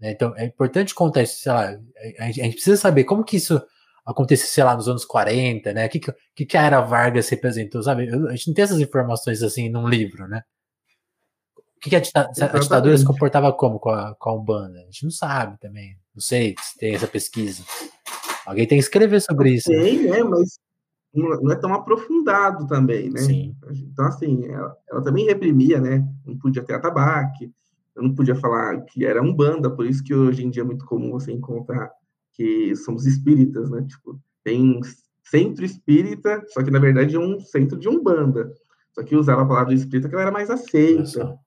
[0.00, 0.12] Né?
[0.12, 1.70] Então é importante contar isso, sei lá,
[2.18, 3.62] a a gente, precisa saber como que isso
[4.04, 5.86] aconteceu, sei lá, nos anos 40, né?
[5.86, 6.00] O que,
[6.34, 8.08] que, que a Era Vargas representou, sabe?
[8.08, 10.42] A gente não tem essas informações assim num livro, né?
[11.56, 14.78] O que, que a, ditadura, a, ditadura se comportava como com a, com a Umbanda?
[14.80, 15.96] A gente não sabe também.
[16.14, 17.64] Não sei se tem essa pesquisa.
[18.46, 19.70] Alguém tem que escrever sobre isso.
[19.70, 20.22] Tem, né?
[20.22, 20.60] Mas
[21.14, 23.20] não é tão aprofundado também, né?
[23.20, 23.54] Sim.
[23.70, 26.06] Então, assim, ela, ela, também reprimia, né?
[26.24, 27.52] Não podia ter atabaque,
[27.94, 30.66] eu não podia falar que era um banda, por isso que hoje em dia é
[30.66, 31.90] muito comum você encontrar
[32.32, 33.84] que somos espíritas, né?
[33.88, 34.80] Tipo, tem
[35.24, 38.52] centro espírita, só que na verdade é um centro de umbanda.
[38.92, 41.38] Só que usava a palavra espírita que ela era mais aceita.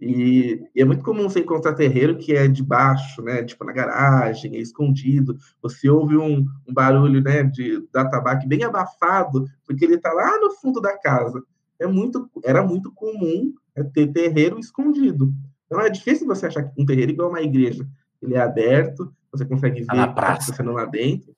[0.00, 3.42] E, e, é muito comum você encontrar terreiro que é de baixo, né?
[3.42, 5.36] Tipo na garagem, é escondido.
[5.60, 7.42] Você ouve um, um barulho, né?
[7.42, 11.42] De da tabaco bem abafado, porque ele está lá no fundo da casa.
[11.78, 15.32] É muito, era muito comum é, ter terreiro escondido.
[15.66, 17.86] Então é difícil você achar um terreiro igual uma igreja.
[18.22, 21.34] Ele é aberto, você consegue tá ver o que está acontecendo lá dentro.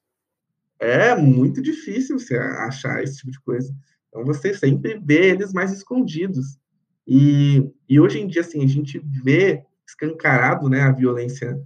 [0.79, 3.75] É muito difícil você achar esse tipo de coisa.
[4.09, 6.59] Então você sempre vê eles mais escondidos.
[7.07, 11.61] E, e hoje em dia, assim, a gente vê escancarado né, a violência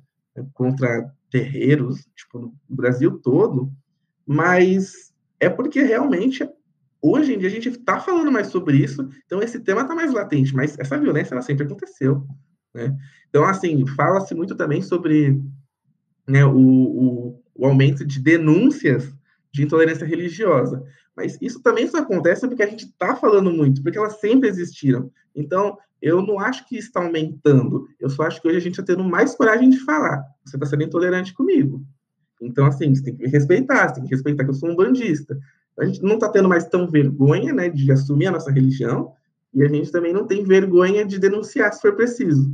[0.53, 3.73] contra terreiros, tipo, no Brasil todo,
[4.27, 6.49] mas é porque realmente
[7.03, 10.13] hoje em dia a gente está falando mais sobre isso, então esse tema está mais
[10.13, 12.27] latente, mas essa violência ela sempre aconteceu.
[12.73, 12.97] Né?
[13.29, 15.41] Então, assim, fala-se muito também sobre
[16.27, 19.13] né, o, o, o, aumento de denúncias
[19.53, 20.85] de intolerância religiosa.
[21.17, 25.11] Mas isso também só acontece porque a gente está falando muito, porque elas sempre existiram.
[25.35, 27.87] Então, eu não acho que está aumentando.
[28.01, 30.23] Eu só acho que hoje a gente está tendo mais coragem de falar.
[30.45, 31.85] Você está sendo intolerante comigo.
[32.41, 34.77] Então, assim, você tem que me respeitar, você tem que respeitar que eu sou um
[34.77, 35.39] bandista.
[35.79, 39.13] A gente não está tendo mais tão vergonha, né, de assumir a nossa religião,
[39.53, 42.53] e a gente também não tem vergonha de denunciar se for preciso.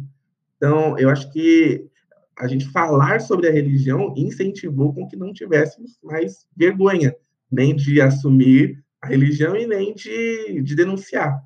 [0.56, 1.89] Então, eu acho que
[2.40, 7.14] a gente falar sobre a religião incentivou com que não tivéssemos mais vergonha
[7.50, 11.42] nem de assumir a religião e nem de, de denunciar.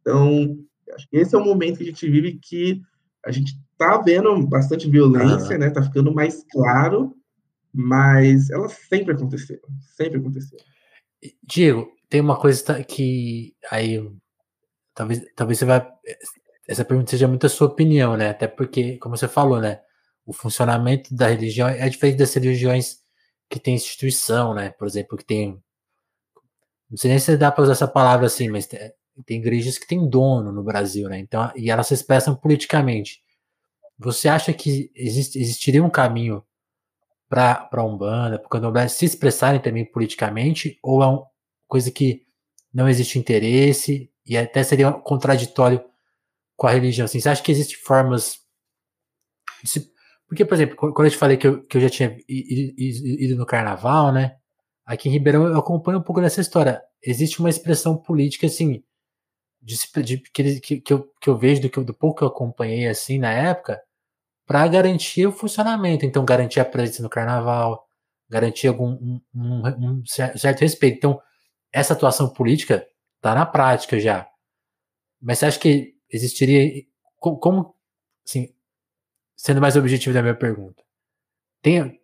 [0.00, 0.56] Então,
[0.94, 2.80] acho que esse é o momento que a gente vive que
[3.24, 5.58] a gente está vendo bastante violência, uhum.
[5.58, 5.70] né?
[5.70, 7.14] Tá ficando mais claro,
[7.72, 9.58] mas ela sempre aconteceu,
[9.96, 10.58] sempre aconteceu.
[11.42, 14.08] Diego, tem uma coisa que aí
[14.94, 15.86] talvez talvez você vai
[16.68, 18.28] essa pergunta seja muito a sua opinião, né?
[18.28, 19.80] Até porque, como você falou, né?
[20.28, 22.98] O funcionamento da religião é diferente das religiões
[23.48, 24.68] que tem instituição, né?
[24.68, 25.58] Por exemplo, que tem.
[26.90, 28.78] Não sei nem se dá para usar essa palavra assim, mas tem,
[29.24, 31.18] tem igrejas que têm dono no Brasil, né?
[31.18, 33.22] Então, e elas se expressam politicamente.
[33.98, 36.44] Você acha que existiria um caminho
[37.26, 41.26] para a Umbanda, para o Candomblé se expressarem também politicamente, ou é uma
[41.66, 42.26] coisa que
[42.70, 45.82] não existe interesse e até seria contraditório
[46.54, 47.06] com a religião?
[47.06, 48.40] Assim, você acha que existem formas.
[49.64, 49.90] Se...
[50.28, 53.46] Porque, por exemplo, quando eu te falei que eu, que eu já tinha ido no
[53.46, 54.36] carnaval, né?
[54.84, 56.82] Aqui em Ribeirão eu acompanho um pouco dessa história.
[57.02, 58.82] Existe uma expressão política, assim,
[59.62, 62.28] de, de que, que, que, eu, que eu vejo do, que, do pouco que eu
[62.28, 63.80] acompanhei, assim, na época,
[64.46, 66.04] para garantir o funcionamento.
[66.04, 67.86] Então, garantir a presença no carnaval,
[68.28, 70.96] garantir algum um, um, um certo respeito.
[70.98, 71.20] Então,
[71.72, 74.28] essa atuação política está na prática já.
[75.20, 76.84] Mas você acha que existiria
[77.18, 77.74] como,
[78.26, 78.54] assim,
[79.38, 80.82] sendo mais objetivo da minha pergunta,
[81.62, 82.00] tem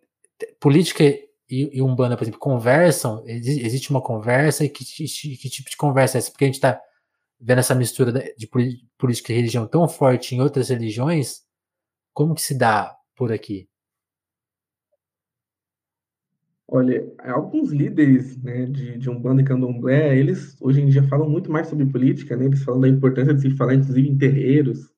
[0.59, 3.23] política e, e umbanda, por exemplo, conversam?
[3.27, 6.31] Existe uma conversa e que, que, tipo de conversa é essa?
[6.31, 6.81] Porque a gente está
[7.39, 8.49] vendo essa mistura de
[8.97, 11.43] política e religião tão forte em outras religiões,
[12.13, 13.67] como que se dá por aqui?
[16.67, 21.51] Olha, alguns líderes né, de, de Umbanda e Candomblé, eles hoje em dia falam muito
[21.51, 22.45] mais sobre política, né?
[22.45, 24.94] Eles falam da importância de se falar, inclusive, em terreiros.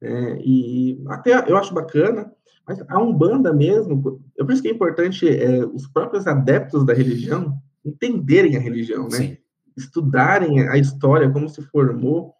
[0.00, 2.30] Né, e até eu acho bacana,
[2.66, 7.56] mas a Umbanda mesmo, eu penso que é importante é, os próprios adeptos da religião
[7.84, 9.16] entenderem a religião, né?
[9.16, 9.38] Sim.
[9.76, 12.34] Estudarem a história, como se formou,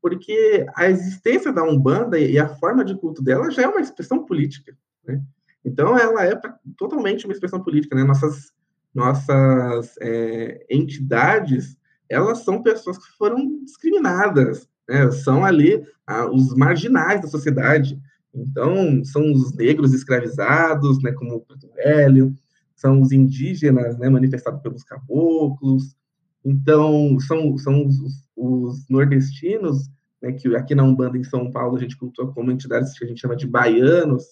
[0.00, 4.24] porque a existência da Umbanda e a forma de culto dela já é uma expressão
[4.24, 5.20] política, né?
[5.64, 6.38] Então, ela é
[6.76, 8.04] totalmente uma expressão política, né?
[8.04, 8.52] Nossas,
[8.94, 11.76] nossas é, entidades,
[12.08, 15.10] elas são pessoas que foram discriminadas, né?
[15.10, 17.98] São ali ah, os marginais da sociedade.
[18.34, 21.12] Então, são os negros escravizados, né?
[21.12, 22.34] Como o Preto Velho,
[22.74, 24.08] são os indígenas, né?
[24.08, 25.96] Manifestados pelos caboclos.
[26.44, 27.96] Então, são, são os,
[28.36, 29.88] os nordestinos,
[30.20, 30.32] né?
[30.32, 33.20] Que aqui na Umbanda, em São Paulo, a gente cultua como entidades que a gente
[33.20, 34.24] chama de baianos,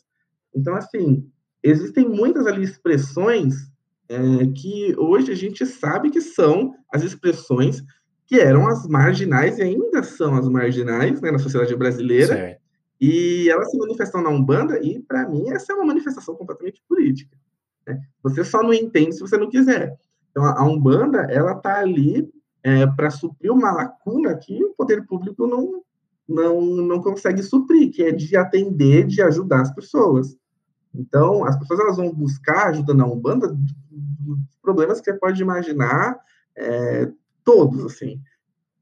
[0.54, 1.28] então, assim,
[1.62, 3.70] existem muitas ali expressões
[4.08, 7.82] é, que hoje a gente sabe que são as expressões
[8.30, 12.36] que eram as marginais e ainda são as marginais né, na sociedade brasileira.
[12.36, 12.60] Certo.
[13.00, 17.36] E elas se manifestam na Umbanda, e para mim essa é uma manifestação completamente política.
[17.84, 18.00] Né?
[18.22, 19.98] Você só não entende se você não quiser.
[20.30, 22.30] Então a Umbanda ela está ali
[22.62, 25.82] é, para suprir uma lacuna que o poder público não,
[26.28, 30.36] não, não consegue suprir, que é de atender, de ajudar as pessoas.
[30.94, 33.56] Então, as pessoas elas vão buscar ajuda na Umbanda
[34.62, 36.16] problemas que você pode imaginar,
[36.56, 37.10] é,
[37.44, 38.20] todos, assim.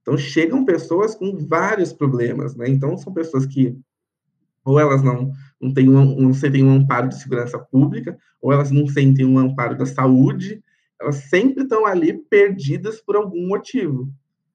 [0.03, 2.69] Então, chegam pessoas com vários problemas, né?
[2.69, 3.77] Então, são pessoas que
[4.65, 8.71] ou elas não, não, têm um, não sentem um amparo de segurança pública, ou elas
[8.71, 10.63] não sentem um amparo da saúde,
[11.01, 14.13] elas sempre estão ali perdidas por algum motivo.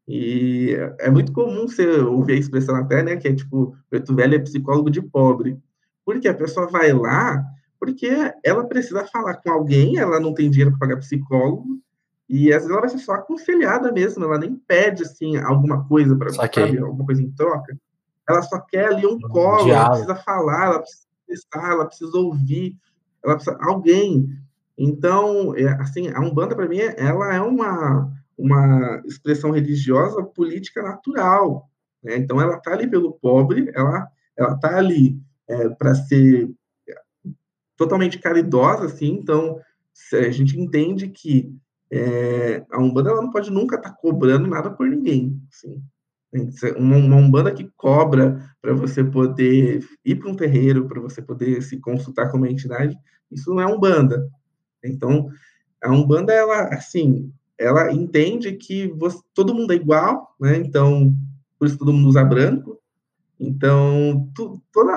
[0.07, 4.35] E é muito comum você ouvir a expressão até, né, que é tipo, preto velho
[4.35, 5.57] é psicólogo de pobre.
[6.05, 7.43] Porque a pessoa vai lá
[7.79, 8.07] porque
[8.45, 11.81] ela precisa falar com alguém, ela não tem dinheiro para pagar psicólogo,
[12.29, 16.15] e às vezes ela vai ser só aconselhada mesmo, ela nem pede assim alguma coisa
[16.15, 17.77] para sabe, alguma coisa em troca.
[18.27, 22.77] Ela só quer ali um colo, ela precisa falar, ela precisa pensar, ela precisa ouvir,
[23.23, 24.29] ela precisa alguém.
[24.77, 31.69] Então, é, assim, a Umbanda para mim, ela é uma uma expressão religiosa política natural,
[32.03, 32.17] né?
[32.17, 36.49] Então ela tá ali pelo pobre, ela ela tá ali é, para ser
[37.77, 39.59] totalmente caridosa, assim, então
[40.13, 41.55] a gente entende que
[41.95, 45.79] é, a Umbanda ela não pode nunca estar tá cobrando nada por ninguém, assim.
[46.75, 51.61] Uma, uma Umbanda que cobra para você poder ir para um terreiro, para você poder
[51.61, 52.97] se consultar com uma entidade,
[53.31, 54.27] isso não é Umbanda.
[54.83, 55.29] Então,
[55.83, 60.57] a Umbanda, ela, assim, ela entende que você, todo mundo é igual, né?
[60.57, 61.13] Então,
[61.59, 62.79] por isso todo mundo usa branco,
[63.39, 64.89] então, tu, todo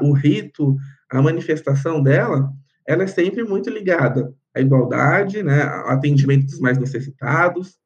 [0.00, 0.76] o rito,
[1.10, 2.50] a manifestação dela,
[2.86, 7.78] ela é sempre muito ligada à igualdade, né, ao atendimento dos mais necessitados.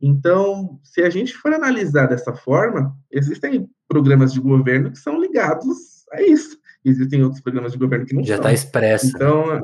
[0.00, 6.06] Então, se a gente for analisar dessa forma, existem programas de governo que são ligados
[6.12, 6.58] a isso.
[6.84, 8.24] Existem outros programas de governo que não.
[8.24, 9.08] Já está expresso.
[9.08, 9.60] Então,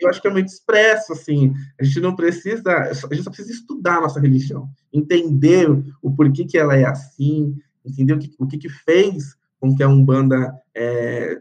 [0.00, 3.52] eu acho que é muito expresso, assim, a gente não precisa, a gente só precisa
[3.52, 5.68] estudar a nossa religião, entender
[6.02, 9.82] o porquê que ela é assim, entender o que, o que, que fez com que
[9.82, 11.38] a Umbanda é,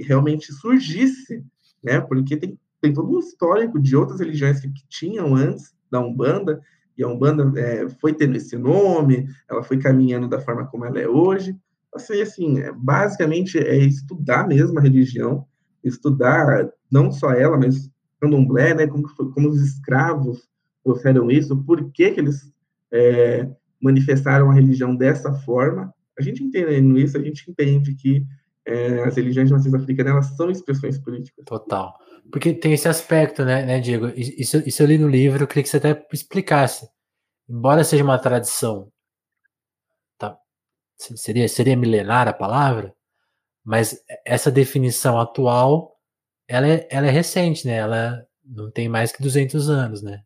[0.00, 1.42] realmente surgisse,
[1.82, 6.00] né, porque tem, tem todo um histórico de outras religiões que, que tinham antes da
[6.00, 6.60] Umbanda,
[6.98, 11.00] e a Umbanda é, foi tendo esse nome, ela foi caminhando da forma como ela
[11.00, 11.56] é hoje,
[11.94, 15.46] assim, assim é, basicamente é estudar mesmo a religião,
[15.82, 20.48] estudar não só ela, mas candomblé, né, como, como os escravos
[20.84, 22.52] trouxeram isso, por que, que eles
[22.90, 23.48] é,
[23.80, 25.92] manifestaram a religião dessa forma.
[26.18, 28.24] A gente entendendo isso, a gente entende que
[28.66, 31.44] é, as religiões de matriz africana elas são expressões políticas.
[31.44, 31.96] Total.
[32.30, 34.08] Porque tem esse aspecto, né, né, Diego?
[34.16, 36.88] Isso, isso eu li no livro, eu queria que você até explicasse.
[37.48, 38.90] Embora seja uma tradição,
[40.16, 40.38] tá?
[40.96, 42.94] seria, seria milenar a palavra,
[43.64, 45.92] mas essa definição atual
[46.48, 47.76] ela é, ela é recente, né?
[47.76, 50.22] Ela não tem mais que 200 anos, né?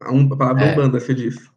[0.00, 0.72] A, um, a palavra é.
[0.72, 1.48] Umbanda, você disse.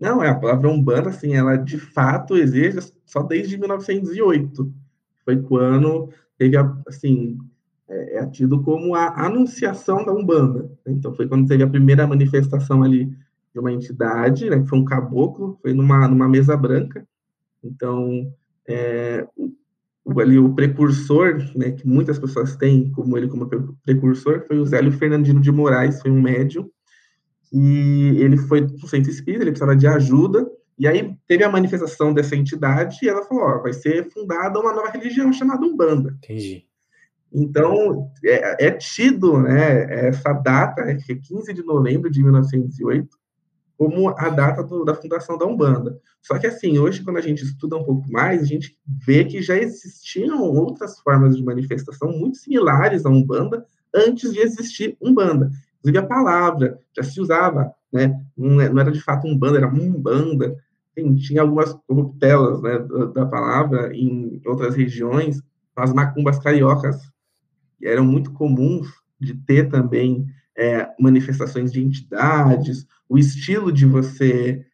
[0.00, 4.72] Não, é a palavra Umbanda, assim, ela de fato existe só desde 1908.
[5.24, 7.36] Foi quando teve, assim,
[7.88, 10.70] é, é tido como a anunciação da Umbanda.
[10.86, 13.06] Então, foi quando teve a primeira manifestação ali
[13.52, 17.06] de uma entidade, né, que foi um caboclo, foi numa, numa mesa branca.
[17.62, 18.32] Então,
[18.68, 19.26] é,
[20.20, 23.48] ali o precursor, né, que muitas pessoas têm como ele como
[23.84, 26.70] precursor, foi o Zélio Fernandino de Moraes, foi um médium,
[27.52, 30.46] e ele foi para o centro espírita, ele precisava de ajuda,
[30.78, 34.72] e aí teve a manifestação dessa entidade, e ela falou, ó, vai ser fundada uma
[34.72, 36.16] nova religião chamada Umbanda.
[36.22, 36.64] Entendi.
[37.32, 43.08] Então, é, é tido, né, essa data, que é 15 de novembro de 1908,
[43.76, 46.00] como a data do, da fundação da Umbanda.
[46.20, 48.76] Só que, assim, hoje, quando a gente estuda um pouco mais, a gente
[49.06, 54.96] vê que já existiam outras formas de manifestação muito similares à Umbanda antes de existir
[55.00, 55.50] Umbanda.
[55.88, 58.20] Inclusive, a palavra já se usava, né?
[58.36, 60.56] Não, é, era de fato Umbanda, era Umbanda.
[60.94, 62.78] Tem, tinha algumas corruptelas né,
[63.14, 65.42] da, palavra em outras regiões,
[65.76, 66.96] as macumbas cariocas,
[67.82, 68.88] eram muito comuns
[69.20, 70.26] de ter também
[70.56, 74.66] é, manifestações de entidades, o estilo de você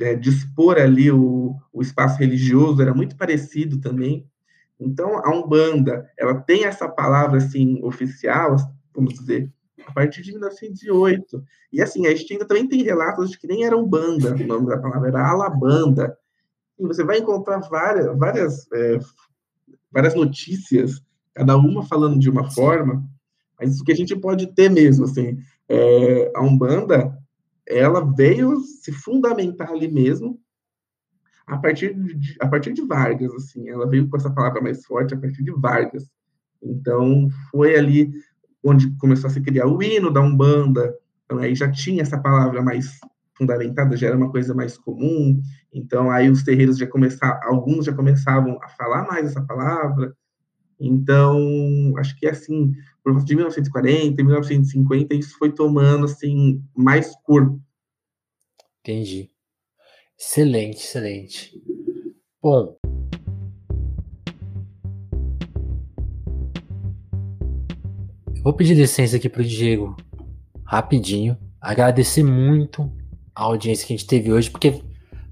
[0.00, 4.26] é, dispor ali o, o espaço religioso era muito parecido também.
[4.78, 8.56] Então, a Umbanda, ela tem essa palavra, assim, oficial,
[8.94, 9.50] vamos dizer,
[9.86, 11.42] a partir de 1908.
[11.72, 14.68] E, assim, a gente ainda também tem relatos de que nem era Umbanda, o nome
[14.68, 16.16] da palavra era Alabanda.
[16.78, 18.98] E você vai encontrar várias, várias, é,
[19.90, 21.02] várias notícias,
[21.34, 23.04] cada uma falando de uma forma,
[23.58, 27.16] mas o que a gente pode ter mesmo, assim, é, a Umbanda,
[27.66, 30.40] ela veio se fundamentar ali mesmo
[31.46, 35.14] a partir de, a partir de Vargas, assim, ela veio com essa palavra mais forte
[35.14, 36.08] a partir de Vargas.
[36.62, 38.12] Então, foi ali
[38.64, 40.94] onde começou a se criar o hino da Umbanda,
[41.24, 43.00] então aí já tinha essa palavra mais
[43.34, 45.40] fundamentada, já era uma coisa mais comum,
[45.72, 50.14] então aí os terreiros já começaram, alguns já começavam a falar mais essa palavra,
[50.80, 52.72] então, acho que assim,
[53.04, 57.60] por volta de 1940, 1950, isso foi tomando assim mais corpo.
[58.80, 59.30] Entendi.
[60.18, 61.62] Excelente, excelente.
[62.42, 62.76] Bom,
[68.42, 69.96] vou pedir licença aqui para o Diego,
[70.64, 72.90] rapidinho, agradecer muito
[73.34, 74.82] a audiência que a gente teve hoje, porque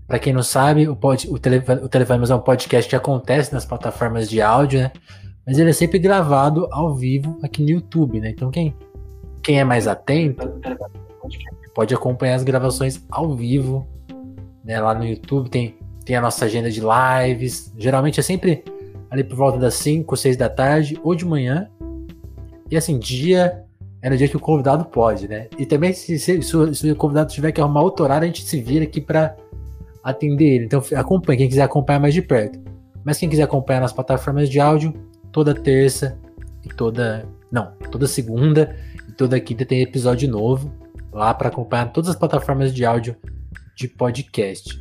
[0.06, 3.66] para quem não sabe, o, pod, o, Tele, o é um podcast que acontece nas
[3.66, 4.92] plataformas de áudio, né?
[5.46, 8.30] mas ele é sempre gravado ao vivo aqui no YouTube, né?
[8.30, 8.74] Então quem,
[9.42, 10.60] quem é mais atento
[11.74, 13.86] pode acompanhar as gravações ao vivo,
[14.64, 14.80] né?
[14.80, 17.72] Lá no YouTube tem, tem a nossa agenda de lives.
[17.76, 18.64] Geralmente é sempre
[19.10, 21.70] ali por volta das 5 ou 6 da tarde ou de manhã.
[22.70, 23.64] E assim, dia
[24.00, 25.48] é no dia que o convidado pode, né?
[25.58, 28.42] E também se, se, se, se o convidado tiver que arrumar outro horário, a gente
[28.44, 29.36] se vira aqui para
[30.02, 30.64] atender ele.
[30.66, 32.58] Então acompanhe, quem quiser acompanhar mais de perto.
[33.04, 34.94] Mas quem quiser acompanhar nas plataformas de áudio,
[35.32, 36.18] toda terça
[36.64, 37.26] e toda.
[37.50, 38.76] Não, toda segunda
[39.08, 40.70] e toda quinta tem episódio novo
[41.12, 43.16] lá para acompanhar todas as plataformas de áudio
[43.74, 44.78] de podcast.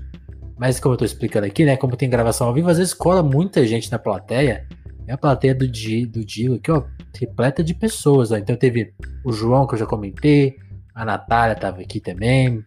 [0.57, 1.77] Mas como eu tô explicando aqui, né?
[1.77, 4.67] Como tem gravação ao vivo, às vezes cola muita gente na plateia.
[5.07, 6.83] É a plateia do Di, do Digo aqui, ó,
[7.17, 8.31] repleta de pessoas.
[8.31, 8.37] Ó.
[8.37, 8.93] Então teve
[9.23, 10.57] o João, que eu já comentei,
[10.93, 12.63] a Natália tava aqui também,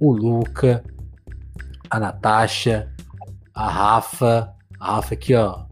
[0.00, 0.82] o Luca,
[1.90, 2.90] a Natasha,
[3.54, 5.66] a Rafa, a Rafa aqui, ó,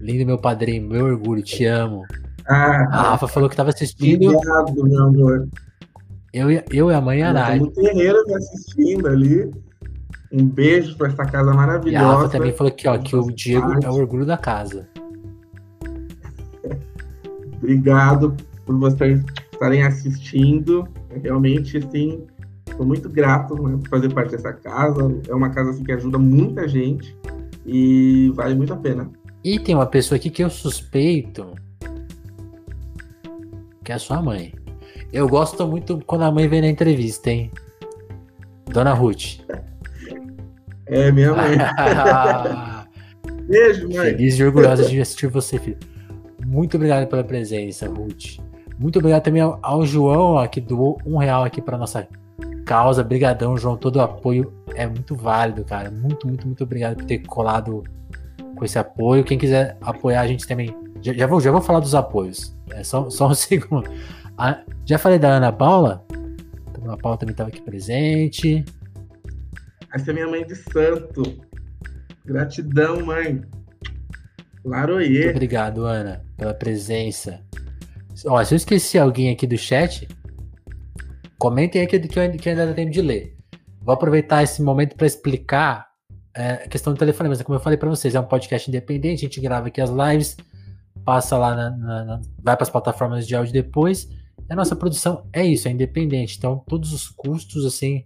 [0.00, 2.04] Lindo meu padrinho, meu orgulho, te amo.
[2.48, 4.28] Ah, a Rafa falou que tava assistindo.
[4.28, 5.48] Obrigado, meu amor.
[6.32, 7.58] Eu, eu e a mãe Arai.
[7.58, 9.50] No terreiro me assistindo ali.
[10.32, 12.04] Um beijo para essa casa maravilhosa.
[12.04, 14.88] E a Rafa também falou aqui, ó, que o Diego é o orgulho da casa.
[17.56, 19.22] Obrigado por vocês
[19.52, 20.86] estarem assistindo.
[21.22, 22.26] Realmente, sim,
[22.68, 25.20] estou muito grato né, por fazer parte dessa casa.
[25.28, 27.16] É uma casa assim, que ajuda muita gente
[27.64, 29.10] e vale muito a pena.
[29.42, 31.54] E tem uma pessoa aqui que eu suspeito
[33.86, 34.52] que é a sua mãe.
[35.12, 37.52] Eu gosto muito quando a mãe vem na entrevista, hein?
[38.66, 39.38] Dona Ruth.
[40.86, 41.58] É, minha mãe.
[43.46, 44.10] Beijo, mãe.
[44.10, 45.78] Feliz e orgulhosa de assistir você, filho.
[46.44, 48.38] Muito obrigado pela presença, Ruth.
[48.78, 52.06] Muito obrigado também ao, ao João, que doou um real aqui para nossa
[52.64, 53.02] causa.
[53.02, 53.76] Brigadão, João.
[53.76, 55.90] Todo o apoio é muito válido, cara.
[55.90, 57.82] Muito, muito, muito obrigado por ter colado
[58.54, 59.24] com esse apoio.
[59.24, 60.74] Quem quiser apoiar a gente também.
[61.00, 62.56] Já, já vou, já vou falar dos apoios.
[62.70, 63.88] É só, só um segundo.
[64.36, 66.04] Ah, já falei da Ana Paula?
[66.12, 68.64] A Ana Paula também estava aqui presente.
[69.96, 71.22] Essa é minha mãe de santo.
[72.26, 73.40] Gratidão, mãe.
[74.62, 75.08] Laroie.
[75.08, 77.40] Muito obrigado, Ana, pela presença.
[78.26, 80.06] Ó, se eu esqueci alguém aqui do chat,
[81.38, 83.38] comentem aí que, eu, que ainda dá tempo de ler.
[83.80, 85.86] Vou aproveitar esse momento para explicar
[86.36, 89.24] é, a questão do telefone, mas como eu falei para vocês, é um podcast independente,
[89.24, 90.36] a gente grava aqui as lives,
[91.06, 94.10] passa lá, na, na, na vai para as plataformas de áudio depois.
[94.50, 96.36] A nossa produção é isso, é independente.
[96.36, 98.04] Então, todos os custos, assim,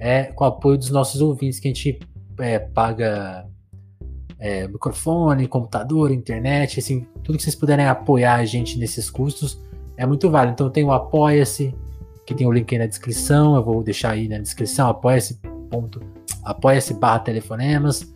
[0.00, 2.00] é com o apoio dos nossos ouvintes que a gente
[2.38, 3.46] é, paga
[4.38, 9.60] é, microfone, computador, internet, assim, tudo que vocês puderem apoiar a gente nesses custos
[9.96, 10.54] é muito válido.
[10.54, 11.74] Então tem o Apoia-se,
[12.26, 15.38] que tem o link aí na descrição, eu vou deixar aí na descrição, apoia-se
[15.70, 16.00] ponto,
[16.42, 18.10] apoia-se barra telefonemas.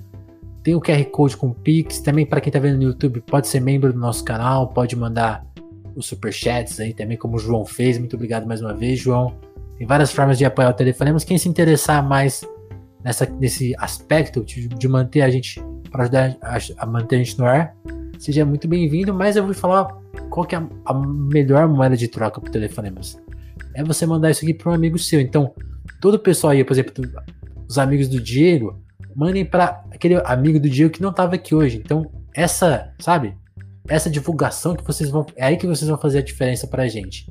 [0.62, 3.60] Tem o QR Code com Pix, também para quem está vendo no YouTube, pode ser
[3.60, 5.46] membro do nosso canal, pode mandar
[5.94, 7.98] os superchats aí também, como o João fez.
[7.98, 9.36] Muito obrigado mais uma vez, João.
[9.76, 11.24] Tem várias formas de apoiar o Telefonemas.
[11.24, 12.44] Quem se interessar mais
[13.02, 15.60] nessa, nesse aspecto de, de manter a gente
[15.90, 17.74] para ajudar a, a, manter a gente no ar,
[18.18, 19.12] seja muito bem-vindo.
[19.12, 19.86] Mas eu vou falar
[20.30, 23.20] qual que é a, a melhor moeda de troca para telefonemas.
[23.74, 25.20] É você mandar isso aqui para um amigo seu.
[25.20, 25.52] Então,
[26.00, 27.04] todo o pessoal aí, por exemplo,
[27.68, 28.80] os amigos do Diego,
[29.14, 31.80] mandem para aquele amigo do Diego que não estava aqui hoje.
[31.84, 33.36] Então, essa, sabe?
[33.88, 35.26] Essa divulgação que vocês vão.
[35.34, 37.26] É aí que vocês vão fazer a diferença pra gente.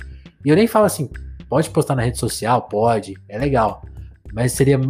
[0.45, 1.09] E eu nem falo assim,
[1.53, 3.85] pode postar na rede social, pode, é legal.
[4.33, 4.81] Mas seria.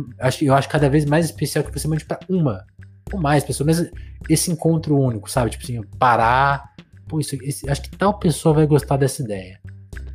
[0.41, 2.65] Eu acho cada vez mais especial que você mande para uma
[3.11, 3.91] ou mais pessoas, mas
[4.29, 5.49] esse encontro único, sabe?
[5.51, 6.73] Tipo assim, parar.
[7.05, 9.59] Pô, isso, esse, acho que tal pessoa vai gostar dessa ideia.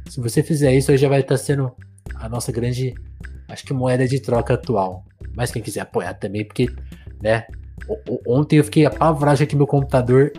[0.09, 1.71] Se você fizer isso, aí já vai estar sendo
[2.15, 2.95] a nossa grande,
[3.47, 5.05] acho que moeda de troca atual.
[5.37, 6.75] Mas quem quiser apoiar também, porque,
[7.23, 7.45] né?
[8.27, 10.33] Ontem eu fiquei apavorado que meu computador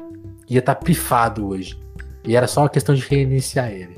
[0.50, 1.80] ia estar tá pifado hoje.
[2.26, 3.96] E era só uma questão de reiniciar ele.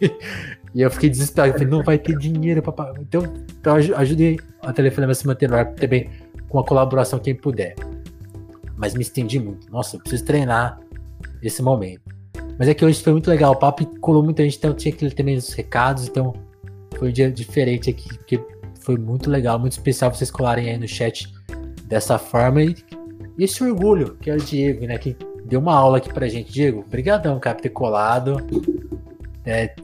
[0.74, 1.52] e eu fiquei desesperado.
[1.54, 3.22] falei, não vai ter dinheiro para Então,
[3.60, 6.10] então ajude a telefone a se manter no ar também
[6.48, 7.74] com a colaboração quem puder
[8.82, 9.70] mas me estendi muito.
[9.70, 10.80] Nossa, eu preciso treinar
[11.40, 12.02] esse momento.
[12.58, 15.04] Mas é que hoje foi muito legal, o papo colou muita gente, então tinha que
[15.04, 16.34] ler também os recados, então
[16.98, 18.42] foi um dia diferente aqui, porque
[18.80, 21.32] foi muito legal, muito especial vocês colarem aí no chat
[21.84, 22.74] dessa forma e,
[23.38, 26.52] esse orgulho, que é o Diego, né, que deu uma aula aqui pra gente.
[26.52, 28.36] Diego, obrigadão, cara, por ter colado.
[29.44, 29.74] É,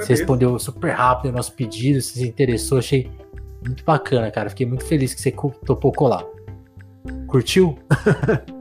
[0.00, 3.10] você respondeu super rápido o nosso pedido, você se interessou, achei
[3.64, 4.50] muito bacana, cara.
[4.50, 5.32] Fiquei muito feliz que você
[5.64, 6.24] topou colar.
[7.26, 7.78] Curtiu?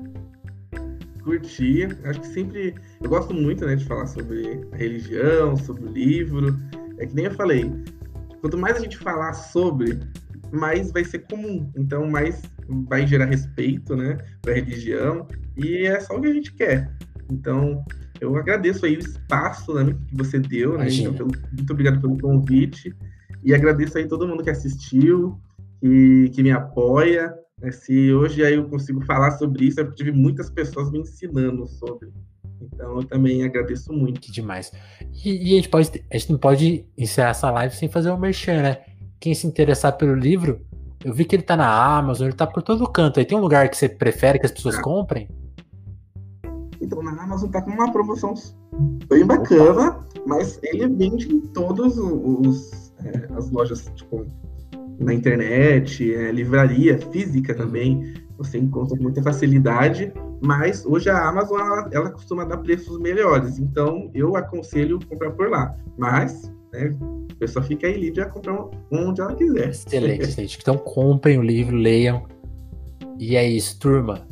[1.27, 1.85] Curti.
[2.05, 2.75] Acho que sempre.
[3.01, 6.57] Eu gosto muito né, de falar sobre a religião, sobre o livro.
[6.97, 7.69] É que nem eu falei.
[8.39, 9.99] Quanto mais a gente falar sobre,
[10.53, 11.69] mais vai ser comum.
[11.75, 12.41] Então, mais
[12.87, 15.27] vai gerar respeito né, para a religião.
[15.57, 16.89] E é só o que a gente quer.
[17.29, 17.83] Então,
[18.19, 20.77] eu agradeço aí o espaço né, que você deu.
[20.77, 20.87] Né?
[20.89, 22.93] Então, pelo, muito obrigado pelo convite.
[23.43, 25.39] E agradeço aí todo mundo que assistiu,
[25.79, 27.33] que, que me apoia.
[27.61, 30.99] É, se hoje aí eu consigo falar sobre isso, é porque tive muitas pessoas me
[30.99, 32.09] ensinando sobre.
[32.61, 34.19] Então eu também agradeço muito.
[34.19, 34.71] Que demais.
[35.23, 38.17] E, e, a, gente pode, a gente não pode encerrar essa live sem fazer um
[38.17, 38.77] merchan, né?
[39.19, 40.61] Quem se interessar pelo livro,
[41.03, 43.19] eu vi que ele tá na Amazon, ele tá por todo canto.
[43.19, 44.81] Aí tem um lugar que você prefere que as pessoas ah.
[44.81, 45.27] comprem?
[46.81, 48.33] Então na Amazon tá com uma promoção
[49.09, 54.25] bem bacana, mas ele vende em todas os, é, as lojas, tipo,
[54.99, 61.59] na internet, é, livraria física também, você encontra com muita facilidade, mas hoje a Amazon
[61.59, 65.75] ela, ela, costuma dar preços melhores, então eu aconselho comprar por lá.
[65.97, 66.95] Mas, né,
[67.31, 69.69] a pessoa fica aí livre a comprar onde ela quiser.
[69.69, 70.59] Excelente, gente.
[70.61, 72.25] Então comprem o livro, leiam.
[73.19, 74.27] E é isso, turma.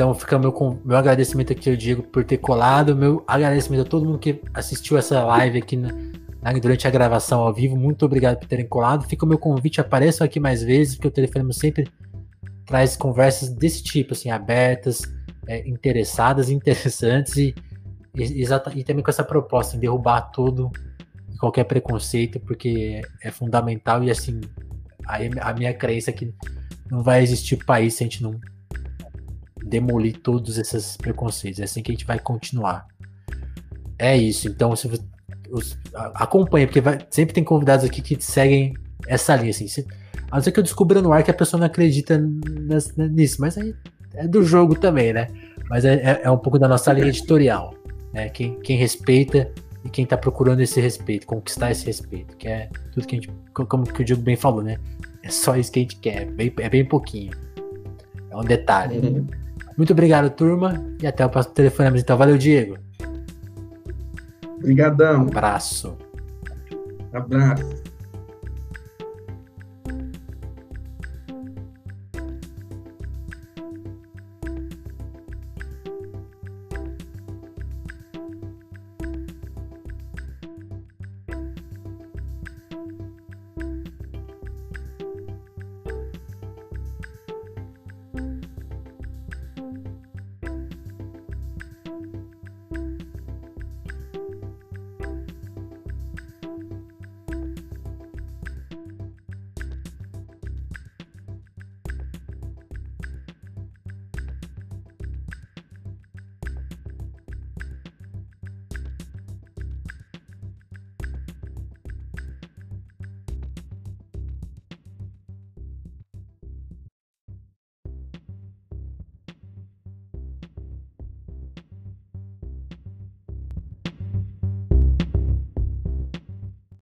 [0.00, 4.06] Então fica meu, meu agradecimento aqui ao Diego por ter colado, meu agradecimento a todo
[4.06, 7.76] mundo que assistiu essa live aqui na, né, durante a gravação ao vivo.
[7.76, 9.06] Muito obrigado por terem colado.
[9.06, 11.86] Fica o meu convite, apareçam aqui mais vezes, porque o telefone sempre
[12.64, 15.02] traz conversas desse tipo, assim, abertas,
[15.46, 17.54] é, interessadas, interessantes e
[18.16, 20.72] exata, e também com essa proposta em derrubar tudo
[21.38, 24.40] qualquer preconceito, porque é fundamental e assim,
[25.06, 26.32] a, a minha crença é que
[26.90, 28.40] não vai existir país se a gente não
[29.64, 31.60] demolir todos esses preconceitos.
[31.60, 32.86] É assim que a gente vai continuar.
[33.98, 34.48] É isso.
[34.48, 35.02] Então, se você,
[36.14, 38.74] acompanha, porque vai, sempre tem convidados aqui que seguem
[39.06, 39.50] essa linha.
[39.50, 39.86] Assim, se,
[40.30, 42.18] a não ser que eu descubra no ar que a pessoa não acredita
[42.96, 43.74] nisso, mas aí
[44.14, 45.28] é do jogo também, né?
[45.68, 47.74] Mas é, é, é um pouco da nossa linha editorial.
[48.12, 48.28] Né?
[48.28, 49.50] Quem, quem respeita
[49.84, 53.30] e quem tá procurando esse respeito, conquistar esse respeito, que é tudo que a gente,
[53.52, 54.78] como que o Diego bem falou, né?
[55.22, 57.32] É só isso que a gente quer, é bem, é bem pouquinho.
[58.30, 58.98] É um detalhe.
[58.98, 59.26] Uhum.
[59.80, 61.96] Muito obrigado, turma, e até o próximo telefonema.
[61.96, 62.76] Então, valeu, Diego.
[64.58, 65.24] Obrigadão.
[65.24, 65.96] Um abraço.
[67.10, 67.89] Abraço.